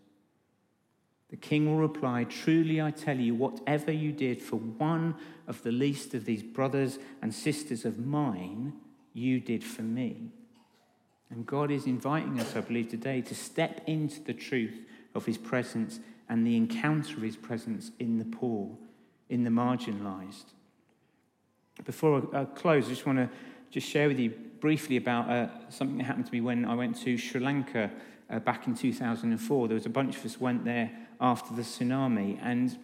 The 1.31 1.37
king 1.37 1.67
will 1.67 1.77
reply, 1.77 2.25
Truly 2.25 2.81
I 2.81 2.91
tell 2.91 3.19
you, 3.19 3.35
whatever 3.35 3.93
you 3.93 4.13
did 4.13 4.41
for 4.41 4.57
one 4.57 5.15
of 5.47 5.63
the 5.63 5.73
least 5.73 6.15
of 6.15 6.25
these 6.25 6.43
brothers 6.43 6.99
and 7.21 7.35
sisters 7.35 7.85
of 7.85 7.99
mine, 7.99 8.73
you 9.13 9.41
did 9.41 9.63
for 9.63 9.83
me. 9.83 10.31
And 11.31 11.45
God 11.45 11.71
is 11.71 11.87
inviting 11.87 12.41
us, 12.41 12.57
I 12.57 12.63
believe, 12.63 12.89
today 12.89 13.21
to 13.23 13.35
step 13.35 13.83
into 13.87 14.21
the 14.21 14.33
truth 14.33 14.81
of 15.15 15.27
his 15.27 15.37
presence 15.37 16.01
and 16.29 16.47
the 16.47 16.57
encounter 16.57 17.17
of 17.17 17.23
his 17.23 17.37
presence 17.37 17.91
in 17.99 18.19
the 18.19 18.25
poor, 18.25 18.71
in 19.29 19.45
the 19.45 19.51
marginalized. 19.51 20.55
Before 21.85 22.23
I 22.35 22.45
close, 22.45 22.87
I 22.87 22.89
just 22.91 23.07
want 23.07 23.19
to 23.19 23.29
just 23.71 23.89
share 23.89 24.09
with 24.09 24.19
you 24.19 24.31
briefly 24.31 24.97
about 24.97 25.31
uh, 25.31 25.49
something 25.71 25.99
that 25.99 26.05
happened 26.05 26.27
to 26.27 26.33
me 26.33 26.41
when 26.41 26.65
I 26.65 26.75
went 26.75 26.97
to 27.03 27.17
Sri 27.17 27.41
Lanka 27.41 27.91
uh, 28.29 28.39
back 28.41 28.67
in 28.67 28.75
2004. 28.75 29.69
There 29.69 29.75
was 29.75 29.87
a 29.87 29.91
bunch 29.91 30.17
of 30.17 30.25
us 30.25 30.41
went 30.41 30.65
there 30.65 30.91
after 31.21 31.55
the 31.55 31.63
tsunami, 31.63 32.39
and 32.43 32.77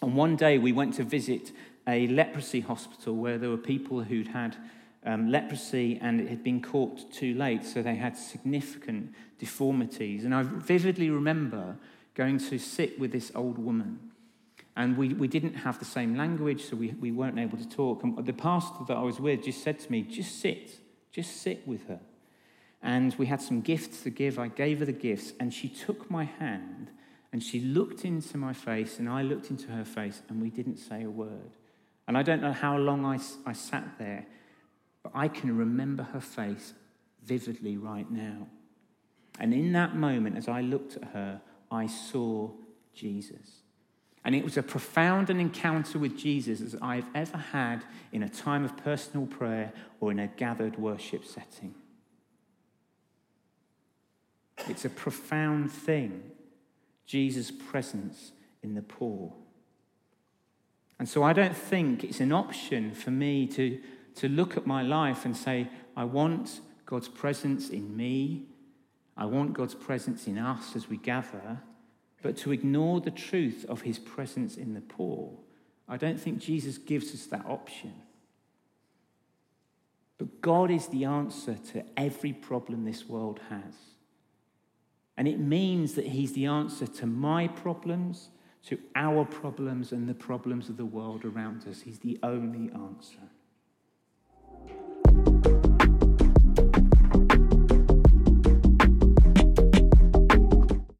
on 0.00 0.14
one 0.14 0.36
day 0.36 0.58
we 0.58 0.72
went 0.72 0.94
to 0.94 1.04
visit 1.04 1.52
a 1.88 2.06
leprosy 2.08 2.60
hospital 2.60 3.16
where 3.16 3.38
there 3.38 3.50
were 3.50 3.56
people 3.56 4.02
who'd 4.02 4.28
had 4.28 4.56
um, 5.04 5.30
leprosy 5.30 5.98
and 6.00 6.20
it 6.20 6.28
had 6.28 6.44
been 6.44 6.60
caught 6.60 7.10
too 7.12 7.34
late, 7.34 7.64
so 7.64 7.82
they 7.82 7.96
had 7.96 8.16
significant 8.16 9.14
deformities. 9.38 10.24
And 10.24 10.34
I 10.34 10.42
vividly 10.42 11.10
remember 11.10 11.76
going 12.14 12.38
to 12.38 12.58
sit 12.58 13.00
with 13.00 13.10
this 13.10 13.32
old 13.34 13.58
woman. 13.58 14.11
And 14.76 14.96
we, 14.96 15.12
we 15.12 15.28
didn't 15.28 15.54
have 15.54 15.78
the 15.78 15.84
same 15.84 16.16
language, 16.16 16.64
so 16.64 16.76
we, 16.76 16.92
we 16.92 17.12
weren't 17.12 17.38
able 17.38 17.58
to 17.58 17.68
talk. 17.68 18.02
And 18.02 18.24
the 18.24 18.32
pastor 18.32 18.84
that 18.88 18.96
I 18.96 19.02
was 19.02 19.20
with 19.20 19.44
just 19.44 19.62
said 19.62 19.78
to 19.80 19.92
me, 19.92 20.02
just 20.02 20.40
sit, 20.40 20.78
just 21.10 21.42
sit 21.42 21.66
with 21.68 21.86
her. 21.88 22.00
And 22.82 23.14
we 23.16 23.26
had 23.26 23.42
some 23.42 23.60
gifts 23.60 24.02
to 24.02 24.10
give. 24.10 24.38
I 24.38 24.48
gave 24.48 24.78
her 24.78 24.84
the 24.86 24.92
gifts, 24.92 25.34
and 25.38 25.52
she 25.52 25.68
took 25.68 26.10
my 26.10 26.24
hand 26.24 26.90
and 27.32 27.42
she 27.42 27.60
looked 27.60 28.04
into 28.04 28.36
my 28.36 28.52
face, 28.52 28.98
and 28.98 29.08
I 29.08 29.22
looked 29.22 29.48
into 29.48 29.68
her 29.68 29.86
face, 29.86 30.20
and 30.28 30.40
we 30.40 30.50
didn't 30.50 30.76
say 30.76 31.02
a 31.02 31.10
word. 31.10 31.56
And 32.06 32.18
I 32.18 32.22
don't 32.22 32.42
know 32.42 32.52
how 32.52 32.76
long 32.76 33.06
I, 33.06 33.18
I 33.46 33.54
sat 33.54 33.98
there, 33.98 34.26
but 35.02 35.12
I 35.14 35.28
can 35.28 35.56
remember 35.56 36.02
her 36.02 36.20
face 36.20 36.74
vividly 37.24 37.78
right 37.78 38.10
now. 38.10 38.48
And 39.40 39.54
in 39.54 39.72
that 39.72 39.96
moment, 39.96 40.36
as 40.36 40.46
I 40.46 40.60
looked 40.60 40.96
at 40.96 41.04
her, 41.14 41.40
I 41.70 41.86
saw 41.86 42.50
Jesus. 42.92 43.61
And 44.24 44.34
it 44.34 44.44
was 44.44 44.56
a 44.56 44.62
profound 44.62 45.30
an 45.30 45.40
encounter 45.40 45.98
with 45.98 46.16
Jesus 46.16 46.60
as 46.60 46.76
I've 46.80 47.06
ever 47.14 47.38
had 47.38 47.84
in 48.12 48.22
a 48.22 48.28
time 48.28 48.64
of 48.64 48.76
personal 48.76 49.26
prayer 49.26 49.72
or 50.00 50.12
in 50.12 50.18
a 50.18 50.28
gathered 50.28 50.78
worship 50.78 51.24
setting. 51.24 51.74
It's 54.68 54.84
a 54.84 54.90
profound 54.90 55.72
thing, 55.72 56.22
Jesus' 57.04 57.50
presence 57.50 58.32
in 58.62 58.74
the 58.74 58.82
poor. 58.82 59.32
And 60.98 61.08
so 61.08 61.24
I 61.24 61.32
don't 61.32 61.56
think 61.56 62.04
it's 62.04 62.20
an 62.20 62.30
option 62.30 62.94
for 62.94 63.10
me 63.10 63.48
to, 63.48 63.80
to 64.16 64.28
look 64.28 64.56
at 64.56 64.66
my 64.66 64.82
life 64.82 65.24
and 65.24 65.36
say, 65.36 65.68
I 65.96 66.04
want 66.04 66.60
God's 66.86 67.08
presence 67.08 67.70
in 67.70 67.96
me. 67.96 68.44
I 69.16 69.24
want 69.24 69.52
God's 69.52 69.74
presence 69.74 70.28
in 70.28 70.38
us 70.38 70.76
as 70.76 70.88
we 70.88 70.96
gather. 70.96 71.58
But 72.22 72.36
to 72.38 72.52
ignore 72.52 73.00
the 73.00 73.10
truth 73.10 73.66
of 73.68 73.82
his 73.82 73.98
presence 73.98 74.56
in 74.56 74.74
the 74.74 74.80
poor, 74.80 75.36
I 75.88 75.96
don't 75.96 76.20
think 76.20 76.38
Jesus 76.38 76.78
gives 76.78 77.12
us 77.12 77.26
that 77.26 77.44
option. 77.44 77.92
But 80.18 80.40
God 80.40 80.70
is 80.70 80.86
the 80.86 81.04
answer 81.04 81.56
to 81.72 81.84
every 81.96 82.32
problem 82.32 82.84
this 82.84 83.08
world 83.08 83.40
has. 83.50 83.74
And 85.16 85.26
it 85.26 85.40
means 85.40 85.94
that 85.94 86.06
he's 86.06 86.32
the 86.32 86.46
answer 86.46 86.86
to 86.86 87.06
my 87.06 87.48
problems, 87.48 88.28
to 88.66 88.78
our 88.94 89.24
problems, 89.24 89.90
and 89.90 90.08
the 90.08 90.14
problems 90.14 90.68
of 90.68 90.76
the 90.76 90.86
world 90.86 91.24
around 91.24 91.66
us. 91.66 91.80
He's 91.80 91.98
the 91.98 92.18
only 92.22 92.72
answer. 92.72 93.18